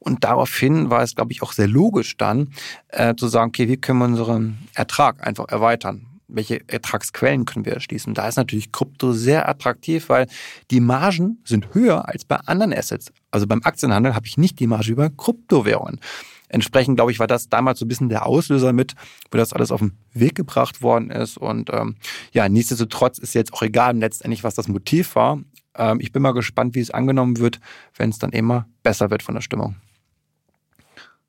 Und 0.00 0.24
daraufhin 0.24 0.90
war 0.90 1.02
es, 1.02 1.14
glaube 1.14 1.32
ich, 1.32 1.42
auch 1.42 1.52
sehr 1.52 1.68
logisch 1.68 2.16
dann 2.16 2.50
äh, 2.88 3.14
zu 3.14 3.28
sagen, 3.28 3.50
okay, 3.50 3.68
wie 3.68 3.76
können 3.76 4.00
wir 4.00 4.06
unseren 4.06 4.58
Ertrag 4.74 5.24
einfach 5.24 5.48
erweitern? 5.48 6.13
Welche 6.34 6.68
Ertragsquellen 6.68 7.44
können 7.44 7.64
wir 7.64 7.74
erschließen. 7.74 8.14
Da 8.14 8.28
ist 8.28 8.36
natürlich 8.36 8.72
Krypto 8.72 9.12
sehr 9.12 9.48
attraktiv, 9.48 10.08
weil 10.08 10.26
die 10.70 10.80
Margen 10.80 11.38
sind 11.44 11.74
höher 11.74 12.08
als 12.08 12.24
bei 12.24 12.36
anderen 12.36 12.72
Assets. 12.72 13.12
Also 13.30 13.46
beim 13.46 13.62
Aktienhandel 13.62 14.14
habe 14.14 14.26
ich 14.26 14.36
nicht 14.36 14.60
die 14.60 14.66
Marge 14.66 14.92
über 14.92 15.10
Kryptowährungen. 15.10 16.00
Entsprechend, 16.48 16.96
glaube 16.96 17.10
ich, 17.10 17.18
war 17.18 17.26
das 17.26 17.48
damals 17.48 17.80
so 17.80 17.84
ein 17.84 17.88
bisschen 17.88 18.08
der 18.08 18.26
Auslöser 18.26 18.72
mit, 18.72 18.94
wo 19.30 19.38
das 19.38 19.52
alles 19.52 19.72
auf 19.72 19.80
den 19.80 19.98
Weg 20.12 20.36
gebracht 20.36 20.82
worden 20.82 21.10
ist. 21.10 21.36
Und 21.36 21.70
ähm, 21.72 21.96
ja, 22.32 22.48
nichtsdestotrotz 22.48 23.18
ist 23.18 23.34
jetzt 23.34 23.52
auch 23.52 23.62
egal 23.62 23.96
letztendlich, 23.96 24.44
was 24.44 24.54
das 24.54 24.68
Motiv 24.68 25.16
war. 25.16 25.40
Ähm, 25.76 25.98
ich 26.00 26.12
bin 26.12 26.22
mal 26.22 26.32
gespannt, 26.32 26.74
wie 26.74 26.80
es 26.80 26.92
angenommen 26.92 27.38
wird, 27.38 27.60
wenn 27.96 28.10
es 28.10 28.18
dann 28.18 28.30
immer 28.30 28.68
besser 28.82 29.10
wird 29.10 29.22
von 29.22 29.34
der 29.34 29.42
Stimmung. 29.42 29.76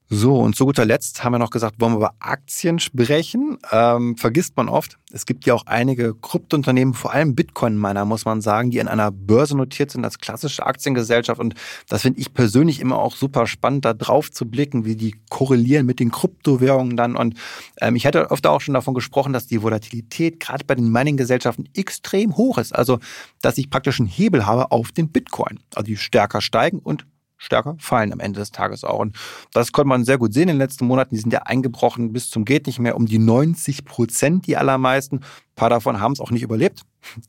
So, 0.07 0.39
und 0.39 0.55
zu 0.55 0.65
guter 0.65 0.85
Letzt 0.85 1.23
haben 1.23 1.33
wir 1.33 1.39
noch 1.39 1.49
gesagt, 1.49 1.81
wollen 1.81 1.93
wir 1.93 1.97
über 1.97 2.13
Aktien 2.19 2.77
sprechen. 2.77 3.57
Ähm, 3.71 4.15
vergisst 4.17 4.55
man 4.55 4.69
oft. 4.69 4.99
Es 5.11 5.25
gibt 5.25 5.47
ja 5.47 5.55
auch 5.55 5.65
einige 5.65 6.13
Kryptounternehmen, 6.13 6.93
vor 6.93 7.11
allem 7.11 7.33
Bitcoin-Miner, 7.33 8.05
muss 8.05 8.23
man 8.23 8.39
sagen, 8.41 8.69
die 8.69 8.79
an 8.79 8.87
einer 8.87 9.09
Börse 9.09 9.57
notiert 9.57 9.89
sind 9.89 10.05
als 10.05 10.19
klassische 10.19 10.63
Aktiengesellschaft. 10.63 11.41
Und 11.41 11.55
das 11.89 12.03
finde 12.03 12.19
ich 12.19 12.35
persönlich 12.35 12.81
immer 12.81 12.99
auch 12.99 13.15
super 13.15 13.47
spannend, 13.47 13.83
da 13.85 13.95
drauf 13.95 14.29
zu 14.29 14.45
blicken, 14.47 14.85
wie 14.85 14.95
die 14.95 15.15
korrelieren 15.29 15.87
mit 15.87 15.99
den 15.99 16.11
Kryptowährungen 16.11 16.95
dann. 16.95 17.15
Und 17.15 17.35
ähm, 17.81 17.95
ich 17.95 18.05
hatte 18.05 18.29
öfter 18.29 18.51
auch 18.51 18.61
schon 18.61 18.75
davon 18.75 18.93
gesprochen, 18.93 19.33
dass 19.33 19.47
die 19.47 19.63
Volatilität 19.63 20.39
gerade 20.39 20.65
bei 20.65 20.75
den 20.75 20.91
Mining-Gesellschaften 20.91 21.67
extrem 21.73 22.37
hoch 22.37 22.59
ist. 22.59 22.75
Also, 22.75 22.99
dass 23.41 23.57
ich 23.57 23.71
praktisch 23.71 23.99
einen 23.99 24.09
Hebel 24.09 24.45
habe 24.45 24.69
auf 24.69 24.91
den 24.91 25.09
Bitcoin. 25.09 25.59
Also 25.73 25.87
die 25.87 25.97
stärker 25.97 26.41
steigen 26.41 26.77
und 26.77 27.07
stärker 27.37 27.75
fallen 27.79 28.13
am 28.13 28.19
Ende 28.19 28.39
des 28.39 28.51
Tages 28.51 28.83
auch. 28.83 28.99
Und 28.99 29.15
das 29.51 29.71
konnte 29.71 29.89
man 29.89 30.05
sehr 30.05 30.17
gut 30.17 30.33
sehen 30.33 30.43
in 30.43 30.55
den 30.55 30.57
letzten 30.57 30.85
Monaten. 30.85 31.15
Die 31.15 31.21
sind 31.21 31.33
ja 31.33 31.43
eingebrochen 31.43 32.13
bis 32.13 32.29
zum 32.29 32.45
geht 32.45 32.67
nicht 32.67 32.79
mehr 32.79 32.95
um 32.95 33.05
die 33.05 33.19
90 33.19 33.85
Prozent, 33.85 34.47
die 34.47 34.57
allermeisten. 34.57 35.17
Ein 35.17 35.55
paar 35.55 35.69
davon 35.69 35.99
haben 35.99 36.13
es 36.13 36.19
auch 36.19 36.31
nicht 36.31 36.43
überlebt. 36.43 36.81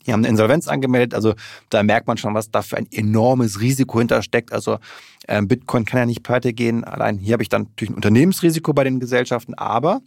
Die 0.07 0.13
haben 0.13 0.21
eine 0.21 0.29
Insolvenz 0.29 0.69
angemeldet. 0.69 1.15
Also 1.15 1.35
da 1.71 1.83
merkt 1.83 2.07
man 2.07 2.17
schon, 2.17 2.35
was 2.35 2.51
da 2.51 2.63
für 2.63 2.77
ein 2.77 2.87
enormes 2.91 3.61
Risiko 3.61 3.99
hintersteckt. 3.99 4.53
Also 4.53 4.79
äh, 5.27 5.43
Bitcoin 5.43 5.85
kann 5.85 6.01
ja 6.01 6.07
nicht 6.07 6.23
pleite 6.23 6.53
gehen. 6.53 6.85
Allein 6.85 7.19
hier 7.19 7.35
habe 7.35 7.43
ich 7.43 7.49
dann 7.49 7.63
natürlich 7.63 7.91
ein 7.91 7.97
Unternehmensrisiko 7.97 8.73
bei 8.73 8.85
den 8.85 9.01
Gesellschaften. 9.01 9.55
Aber, 9.55 10.01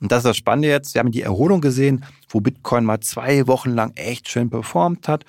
und 0.00 0.12
das 0.12 0.18
ist 0.18 0.26
das 0.26 0.36
Spannende 0.36 0.68
jetzt, 0.68 0.94
wir 0.94 1.00
haben 1.00 1.12
die 1.12 1.22
Erholung 1.22 1.60
gesehen, 1.60 2.04
wo 2.28 2.40
Bitcoin 2.40 2.84
mal 2.84 3.00
zwei 3.00 3.46
Wochen 3.46 3.70
lang 3.70 3.92
echt 3.96 4.28
schön 4.28 4.50
performt 4.50 5.08
hat. 5.08 5.24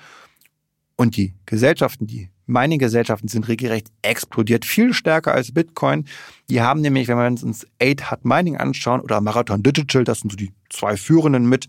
Und 0.96 1.16
die 1.16 1.34
Gesellschaften, 1.44 2.06
die 2.06 2.30
Mining-Gesellschaften 2.46 3.28
sind 3.28 3.48
regelrecht 3.48 3.88
explodiert, 4.02 4.64
viel 4.64 4.92
stärker 4.92 5.34
als 5.34 5.52
Bitcoin. 5.52 6.06
Die 6.48 6.60
haben 6.62 6.80
nämlich, 6.80 7.08
wenn 7.08 7.18
wir 7.18 7.26
uns 7.26 7.66
8 7.82 8.10
Hut 8.10 8.24
Mining 8.24 8.56
anschauen 8.56 9.00
oder 9.00 9.20
Marathon 9.20 9.62
Digital, 9.62 10.04
das 10.04 10.20
sind 10.20 10.30
so 10.30 10.36
die 10.36 10.52
zwei 10.70 10.96
führenden 10.96 11.48
mit, 11.48 11.66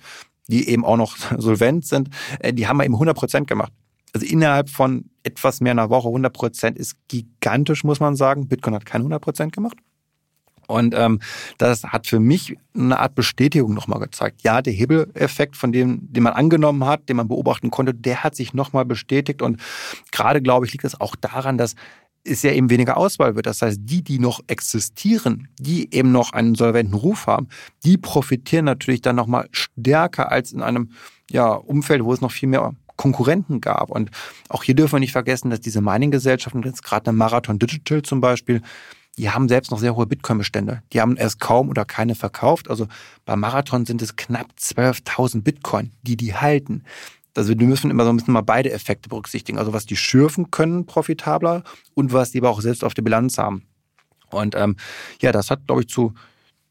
die 0.47 0.69
eben 0.69 0.85
auch 0.85 0.97
noch 0.97 1.17
solvent 1.37 1.85
sind, 1.85 2.09
äh, 2.39 2.53
die 2.53 2.67
haben 2.67 2.77
wir 2.77 2.85
eben 2.85 2.95
100% 2.95 3.45
gemacht. 3.45 3.73
Also 4.13 4.25
innerhalb 4.25 4.69
von 4.69 5.09
etwas 5.23 5.61
mehr 5.61 5.71
einer 5.71 5.89
Woche 5.89 6.07
100% 6.07 6.75
ist 6.75 6.95
gigantisch, 7.07 7.83
muss 7.83 7.99
man 7.99 8.15
sagen. 8.15 8.47
Bitcoin 8.47 8.73
hat 8.75 8.85
keine 8.85 9.03
100% 9.05 9.51
gemacht. 9.51 9.77
Und 10.67 10.93
ähm, 10.95 11.19
das 11.57 11.83
hat 11.83 12.07
für 12.07 12.19
mich 12.19 12.55
eine 12.75 12.99
Art 12.99 13.15
Bestätigung 13.15 13.73
nochmal 13.73 13.99
gezeigt. 13.99 14.41
Ja, 14.43 14.61
der 14.61 14.73
Hebeleffekt, 14.73 15.55
von 15.55 15.71
dem, 15.71 16.11
den 16.11 16.23
man 16.23 16.33
angenommen 16.33 16.85
hat, 16.85 17.09
den 17.09 17.17
man 17.17 17.27
beobachten 17.27 17.71
konnte, 17.71 17.93
der 17.93 18.23
hat 18.23 18.35
sich 18.35 18.53
nochmal 18.53 18.85
bestätigt. 18.85 19.41
Und 19.41 19.59
gerade, 20.11 20.41
glaube 20.41 20.65
ich, 20.65 20.73
liegt 20.73 20.83
es 20.83 20.99
auch 20.99 21.15
daran, 21.15 21.57
dass 21.57 21.75
es 22.27 22.43
ja 22.43 22.51
eben 22.51 22.69
weniger 22.69 22.97
Auswahl 22.97 23.35
wird. 23.35 23.45
Das 23.45 23.61
heißt, 23.61 23.79
die, 23.81 24.03
die 24.03 24.19
noch 24.19 24.41
existieren, 24.47 25.47
die 25.59 25.93
eben 25.93 26.11
noch 26.11 26.33
einen 26.33 26.55
solventen 26.55 26.95
Ruf 26.95 27.27
haben, 27.27 27.47
die 27.83 27.97
profitieren 27.97 28.65
natürlich 28.65 29.01
dann 29.01 29.15
nochmal 29.15 29.47
stärker 29.51 30.31
als 30.31 30.51
in 30.51 30.61
einem 30.61 30.91
ja, 31.31 31.51
Umfeld, 31.51 32.03
wo 32.03 32.13
es 32.13 32.21
noch 32.21 32.31
viel 32.31 32.49
mehr 32.49 32.73
Konkurrenten 32.97 33.61
gab. 33.61 33.91
Und 33.91 34.11
auch 34.49 34.63
hier 34.63 34.75
dürfen 34.75 34.93
wir 34.93 34.99
nicht 34.99 35.11
vergessen, 35.11 35.49
dass 35.49 35.61
diese 35.61 35.81
Mining-Gesellschaften, 35.81 36.63
jetzt 36.63 36.83
gerade 36.83 37.09
eine 37.09 37.17
Marathon 37.17 37.59
Digital 37.59 38.01
zum 38.01 38.21
Beispiel, 38.21 38.61
die 39.17 39.29
haben 39.29 39.49
selbst 39.49 39.71
noch 39.71 39.79
sehr 39.79 39.95
hohe 39.95 40.05
Bitcoin-Bestände. 40.05 40.83
Die 40.93 41.01
haben 41.01 41.17
erst 41.17 41.39
kaum 41.39 41.69
oder 41.69 41.85
keine 41.85 42.15
verkauft. 42.15 42.69
Also 42.69 42.87
beim 43.25 43.39
Marathon 43.39 43.85
sind 43.85 44.01
es 44.01 44.15
knapp 44.15 44.47
12.000 44.59 45.41
Bitcoin, 45.41 45.91
die 46.03 46.17
die 46.17 46.35
halten. 46.35 46.83
Also 47.35 47.57
wir 47.57 47.67
müssen 47.67 47.91
immer 47.91 48.03
so 48.03 48.09
ein 48.09 48.17
bisschen 48.17 48.33
mal 48.33 48.41
beide 48.41 48.71
Effekte 48.71 49.09
berücksichtigen. 49.09 49.57
Also 49.57 49.73
was 49.73 49.85
die 49.85 49.95
schürfen 49.95 50.51
können, 50.51 50.85
profitabler 50.85 51.63
und 51.93 52.13
was 52.13 52.31
die 52.31 52.39
aber 52.39 52.49
auch 52.49 52.61
selbst 52.61 52.83
auf 52.83 52.93
der 52.93 53.03
Bilanz 53.03 53.37
haben. 53.37 53.63
Und 54.29 54.55
ähm, 54.55 54.75
ja, 55.21 55.31
das 55.31 55.49
hat, 55.49 55.65
glaube 55.65 55.81
ich, 55.81 55.87
zu 55.87 56.13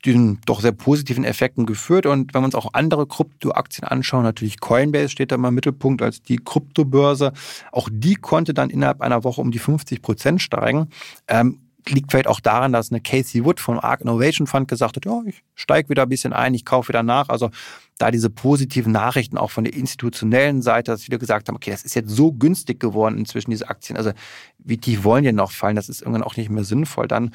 diesen 0.04 0.40
doch 0.46 0.60
sehr 0.60 0.72
positiven 0.72 1.24
Effekten 1.24 1.66
geführt. 1.66 2.06
Und 2.06 2.32
wenn 2.32 2.42
wir 2.42 2.46
uns 2.46 2.54
auch 2.54 2.74
andere 2.74 3.06
Kryptoaktien 3.06 3.88
anschauen, 3.88 4.22
natürlich 4.22 4.60
Coinbase 4.60 5.08
steht 5.08 5.32
da 5.32 5.36
mal 5.36 5.48
im 5.48 5.54
Mittelpunkt 5.54 6.02
als 6.02 6.22
die 6.22 6.36
Kryptobörse. 6.36 7.32
Auch 7.72 7.88
die 7.90 8.14
konnte 8.14 8.54
dann 8.54 8.70
innerhalb 8.70 9.00
einer 9.00 9.24
Woche 9.24 9.40
um 9.40 9.50
die 9.50 9.58
50 9.58 10.02
Prozent 10.02 10.42
steigen. 10.42 10.88
Ähm, 11.26 11.65
liegt 11.88 12.10
vielleicht 12.10 12.26
auch 12.26 12.40
daran, 12.40 12.72
dass 12.72 12.90
eine 12.90 13.00
Casey 13.00 13.44
Wood 13.44 13.60
vom 13.60 13.78
Arc 13.78 14.00
Innovation 14.00 14.46
Fund 14.46 14.68
gesagt 14.68 14.96
hat, 14.96 15.04
ja, 15.04 15.22
ich 15.26 15.42
steige 15.54 15.88
wieder 15.88 16.02
ein 16.02 16.08
bisschen 16.08 16.32
ein, 16.32 16.54
ich 16.54 16.64
kaufe 16.64 16.88
wieder 16.88 17.02
nach. 17.02 17.28
Also 17.28 17.50
da 17.98 18.10
diese 18.10 18.30
positiven 18.30 18.92
Nachrichten 18.92 19.38
auch 19.38 19.50
von 19.50 19.64
der 19.64 19.74
institutionellen 19.74 20.62
Seite, 20.62 20.90
dass 20.90 21.04
viele 21.04 21.18
gesagt 21.18 21.48
haben, 21.48 21.56
okay, 21.56 21.70
das 21.70 21.82
ist 21.82 21.94
jetzt 21.94 22.10
so 22.10 22.32
günstig 22.32 22.80
geworden 22.80 23.18
inzwischen, 23.18 23.50
diese 23.50 23.68
Aktien. 23.68 23.96
Also 23.96 24.12
wie 24.58 24.78
tief 24.78 25.04
wollen 25.04 25.24
die 25.24 25.32
noch 25.32 25.52
fallen? 25.52 25.76
Das 25.76 25.88
ist 25.88 26.02
irgendwann 26.02 26.22
auch 26.22 26.36
nicht 26.36 26.50
mehr 26.50 26.64
sinnvoll 26.64 27.08
dann. 27.08 27.32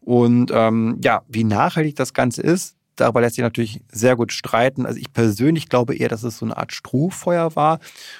Und 0.00 0.50
ähm, 0.52 0.98
ja, 1.02 1.22
wie 1.28 1.44
nachhaltig 1.44 1.96
das 1.96 2.12
Ganze 2.12 2.42
ist, 2.42 2.76
darüber 2.96 3.20
lässt 3.20 3.36
sich 3.36 3.42
natürlich 3.42 3.80
sehr 3.90 4.16
gut 4.16 4.32
streiten. 4.32 4.86
Also 4.86 4.98
ich 4.98 5.12
persönlich 5.12 5.68
glaube 5.68 5.94
eher, 5.94 6.08
dass 6.08 6.22
es 6.22 6.38
so 6.38 6.44
eine 6.44 6.56
Art 6.56 6.72
Strohfeuer 6.72 7.56
war. 7.56 7.78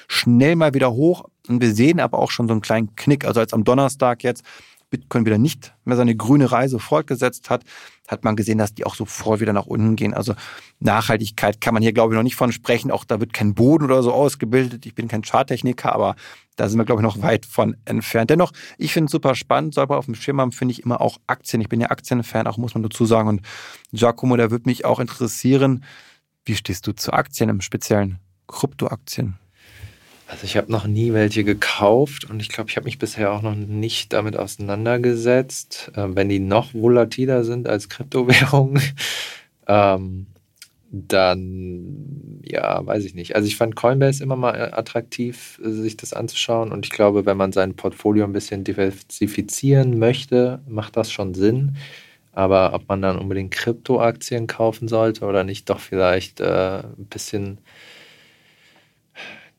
Schnell 0.09 0.57
mal 0.57 0.75
wieder 0.75 0.93
hoch. 0.93 1.25
Und 1.49 1.61
wir 1.61 1.75
sehen 1.75 2.01
aber 2.01 2.19
auch 2.19 2.31
schon 2.31 2.47
so 2.47 2.53
einen 2.53 2.63
kleinen 2.63 2.95
Knick. 2.97 3.25
Also 3.25 3.41
als 3.41 3.53
am 3.53 3.65
Donnerstag 3.65 4.23
jetzt 4.23 4.45
Bitcoin 4.93 5.27
wieder 5.27 5.39
nicht 5.39 5.75
mehr 5.85 5.97
seine 5.97 6.15
grüne 6.15 6.53
Reise 6.53 6.79
fortgesetzt 6.79 7.51
hat, 7.51 7.65
hat 8.07 8.25
man 8.25 8.37
gesehen, 8.37 8.59
dass 8.59 8.75
die 8.75 8.85
auch 8.85 8.95
sofort 8.95 9.41
wieder 9.41 9.55
nach 9.55 9.67
unten 9.67 9.97
gehen. 9.97 10.13
Also 10.13 10.35
Nachhaltigkeit 10.81 11.61
kann 11.61 11.73
man 11.75 11.83
hier, 11.83 11.95
glaube 11.95 12.13
ich, 12.13 12.17
noch 12.17 12.23
nicht 12.23 12.37
von 12.37 12.53
sprechen. 12.53 12.91
Auch 12.91 13.05
da 13.05 13.19
wird 13.19 13.33
kein 13.33 13.55
Boden 13.55 13.85
oder 13.85 14.03
so 14.03 14.13
ausgebildet. 14.13 14.85
Ich 14.87 14.95
bin 14.95 15.09
kein 15.09 15.23
Charttechniker, 15.23 15.93
aber 15.93 16.15
da 16.57 16.69
sind 16.69 16.79
wir, 16.79 16.85
glaube 16.85 17.01
ich, 17.01 17.05
noch 17.05 17.23
weit 17.23 17.47
von 17.47 17.75
entfernt. 17.87 18.31
Dennoch, 18.31 18.53
ich 18.77 18.93
finde 18.93 19.07
es 19.07 19.13
super 19.13 19.35
spannend. 19.35 19.75
Soll 19.75 19.87
auf 19.87 20.05
dem 20.05 20.15
Schirm 20.15 20.41
haben, 20.41 20.53
finde 20.53 20.73
ich 20.73 20.83
immer 20.83 21.01
auch 21.01 21.19
Aktien. 21.27 21.63
Ich 21.63 21.71
bin 21.71 21.81
ja 21.81 21.91
Aktienfan, 21.91 22.47
auch 22.47 22.59
muss 22.59 22.75
man 22.75 22.83
dazu 22.83 23.07
sagen. 23.07 23.29
Und 23.29 23.41
Giacomo, 23.93 24.37
da 24.37 24.51
würde 24.51 24.69
mich 24.69 24.85
auch 24.85 25.01
interessieren, 25.01 25.85
wie 26.45 26.55
stehst 26.55 26.87
du 26.87 26.93
zu 26.93 27.13
Aktien, 27.13 27.49
im 27.49 27.63
speziellen 27.63 28.19
Kryptoaktien? 28.47 29.39
Also 30.33 30.45
ich 30.47 30.57
habe 30.57 30.73
noch 30.73 30.87
nie 30.87 31.13
welche 31.13 31.45
gekauft 31.45 32.25
und 32.25 32.41
ich 32.41 32.49
glaube, 32.49 32.71
ich 32.71 32.77
habe 32.77 32.87
mich 32.87 32.99
bisher 32.99 33.33
auch 33.35 33.43
noch 33.43 33.55
nicht 33.55 34.15
damit 34.15 34.35
auseinandergesetzt. 34.35 35.93
Ähm, 35.95 36.17
wenn 36.17 36.31
die 36.31 36.39
noch 36.39 36.73
volatiler 36.73 37.45
sind 37.45 37.69
als 37.69 37.91
Kryptowährungen, 37.91 38.81
ähm, 39.69 40.27
dann 40.91 42.41
ja, 42.45 42.81
weiß 42.85 43.05
ich 43.05 43.15
nicht. 43.15 43.37
Also 43.37 43.47
ich 43.47 43.57
fand 43.57 43.77
Coinbase 43.77 44.23
immer 44.23 44.37
mal 44.37 44.55
äh, 44.55 44.73
attraktiv, 44.73 45.61
sich 45.63 45.99
das 45.99 46.15
anzuschauen 46.15 46.73
und 46.73 46.87
ich 46.87 46.93
glaube, 46.93 47.27
wenn 47.27 47.37
man 47.37 47.53
sein 47.53 47.75
Portfolio 47.75 48.25
ein 48.25 48.33
bisschen 48.33 48.65
diversifizieren 48.65 49.99
möchte, 49.99 50.63
macht 50.67 50.97
das 50.97 51.13
schon 51.13 51.35
Sinn. 51.35 51.77
Aber 52.33 52.73
ob 52.73 52.89
man 52.89 53.03
dann 53.03 53.19
unbedingt 53.19 53.53
Kryptoaktien 53.53 54.47
kaufen 54.47 54.89
sollte 54.89 55.27
oder 55.27 55.45
nicht, 55.45 55.69
doch 55.69 55.81
vielleicht 55.81 56.41
äh, 56.41 56.79
ein 56.79 57.07
bisschen 57.11 57.59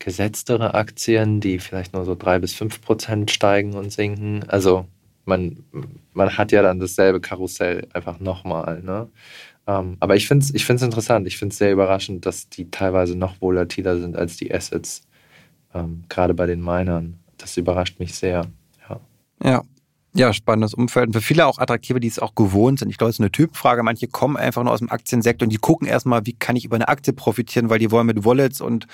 gesetztere 0.04 0.74
Aktien, 0.74 1.40
die 1.40 1.58
vielleicht 1.58 1.94
nur 1.94 2.04
so 2.04 2.14
drei 2.14 2.38
bis 2.38 2.52
fünf 2.52 2.82
Prozent 2.82 3.30
steigen 3.30 3.72
und 3.72 3.90
sinken. 3.90 4.44
Also 4.48 4.86
man, 5.24 5.64
man 6.12 6.36
hat 6.36 6.52
ja 6.52 6.60
dann 6.60 6.78
dasselbe 6.78 7.22
Karussell 7.22 7.88
einfach 7.94 8.20
nochmal. 8.20 8.82
Ne? 8.82 9.08
Ähm, 9.66 9.96
aber 10.00 10.14
ich 10.14 10.28
finde 10.28 10.44
es 10.44 10.54
ich 10.54 10.68
interessant. 10.68 11.26
Ich 11.26 11.38
finde 11.38 11.54
es 11.54 11.58
sehr 11.58 11.72
überraschend, 11.72 12.26
dass 12.26 12.50
die 12.50 12.70
teilweise 12.70 13.16
noch 13.16 13.40
volatiler 13.40 13.98
sind 13.98 14.14
als 14.14 14.36
die 14.36 14.54
Assets, 14.54 15.08
ähm, 15.72 16.04
gerade 16.10 16.34
bei 16.34 16.44
den 16.44 16.60
Minern. 16.60 17.18
Das 17.38 17.56
überrascht 17.56 17.98
mich 17.98 18.14
sehr. 18.14 18.44
Ja. 18.86 19.00
ja. 19.42 19.62
Ja, 20.16 20.32
spannendes 20.32 20.74
Umfeld. 20.74 21.08
Und 21.08 21.12
für 21.14 21.20
viele 21.20 21.44
auch 21.46 21.58
attraktive, 21.58 21.98
die 21.98 22.06
es 22.06 22.20
auch 22.20 22.36
gewohnt 22.36 22.78
sind. 22.78 22.88
Ich 22.88 22.98
glaube, 22.98 23.10
es 23.10 23.16
ist 23.16 23.20
eine 23.20 23.32
Typfrage. 23.32 23.82
Manche 23.82 24.06
kommen 24.06 24.36
einfach 24.36 24.62
nur 24.62 24.72
aus 24.72 24.78
dem 24.78 24.90
Aktiensektor 24.90 25.46
und 25.46 25.52
die 25.52 25.58
gucken 25.58 25.88
erstmal, 25.88 26.24
wie 26.24 26.34
kann 26.34 26.54
ich 26.54 26.64
über 26.64 26.76
eine 26.76 26.86
Aktie 26.86 27.12
profitieren, 27.12 27.68
weil 27.68 27.80
die 27.80 27.90
wollen 27.90 28.06
mit 28.06 28.24
Wallets 28.24 28.60
und 28.60 28.86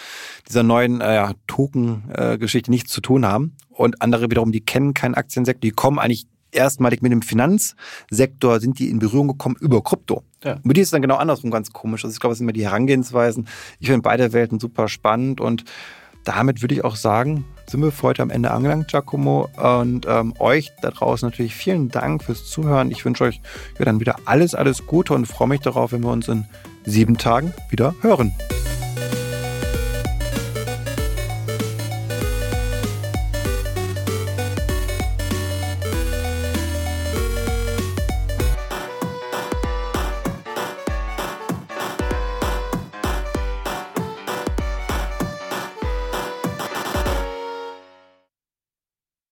dieser 0.48 0.62
neuen 0.62 1.02
äh, 1.02 1.35
Token-Geschichte 1.46 2.70
nichts 2.70 2.90
zu 2.90 3.02
tun 3.02 3.26
haben. 3.26 3.54
Und 3.68 4.00
andere 4.00 4.30
wiederum, 4.30 4.50
die 4.50 4.62
kennen 4.62 4.94
keinen 4.94 5.14
Aktiensektor, 5.14 5.61
die 5.61 5.72
kommen 5.72 5.98
eigentlich 5.98 6.26
erstmalig 6.52 7.02
mit 7.02 7.12
dem 7.12 7.22
Finanzsektor, 7.22 8.61
sind 8.61 8.78
die 8.78 8.88
in 8.88 8.98
Berührung 8.98 9.28
gekommen 9.28 9.56
über 9.61 9.83
Krypto. 9.83 10.22
Ja. 10.42 10.59
Und 10.62 10.76
die 10.76 10.80
ist 10.80 10.92
dann 10.92 11.02
genau 11.02 11.16
andersrum 11.16 11.50
ganz 11.50 11.70
komisch. 11.72 12.04
Also 12.04 12.14
ich 12.14 12.20
glaube, 12.20 12.33
das 12.33 12.38
sind 12.38 12.46
immer 12.46 12.52
die 12.52 12.64
Herangehensweisen. 12.64 13.46
Ich 13.78 13.88
finde 13.88 14.02
beide 14.02 14.33
Welten 14.33 14.59
super 14.59 14.88
spannend 14.88 15.40
und 15.40 15.64
damit 16.24 16.62
würde 16.62 16.74
ich 16.74 16.85
auch 16.85 16.96
sagen, 16.96 17.44
sind 17.66 17.83
wir 17.83 17.92
für 17.92 18.09
heute 18.09 18.22
am 18.22 18.30
Ende 18.30 18.50
angelangt, 18.50 18.88
Giacomo. 18.88 19.48
Und 19.56 20.06
ähm, 20.09 20.35
euch 20.38 20.70
da 20.83 20.90
draußen 20.90 21.28
natürlich 21.28 21.54
vielen 21.54 21.88
Dank 21.88 22.24
fürs 22.24 22.46
Zuhören. 22.46 22.90
Ich 22.90 23.04
wünsche 23.04 23.24
euch 23.24 23.40
ja, 23.78 23.85
dann 23.85 24.00
wieder 24.00 24.16
alles, 24.24 24.54
alles 24.54 24.87
Gute 24.87 25.14
und 25.14 25.26
freue 25.26 25.48
mich 25.48 25.61
darauf, 25.61 25.92
wenn 25.92 26.02
wir 26.02 26.11
uns 26.11 26.28
in 26.28 26.46
sieben 26.85 27.16
Tagen 27.16 27.52
wieder 27.70 27.94
hören. 28.02 28.33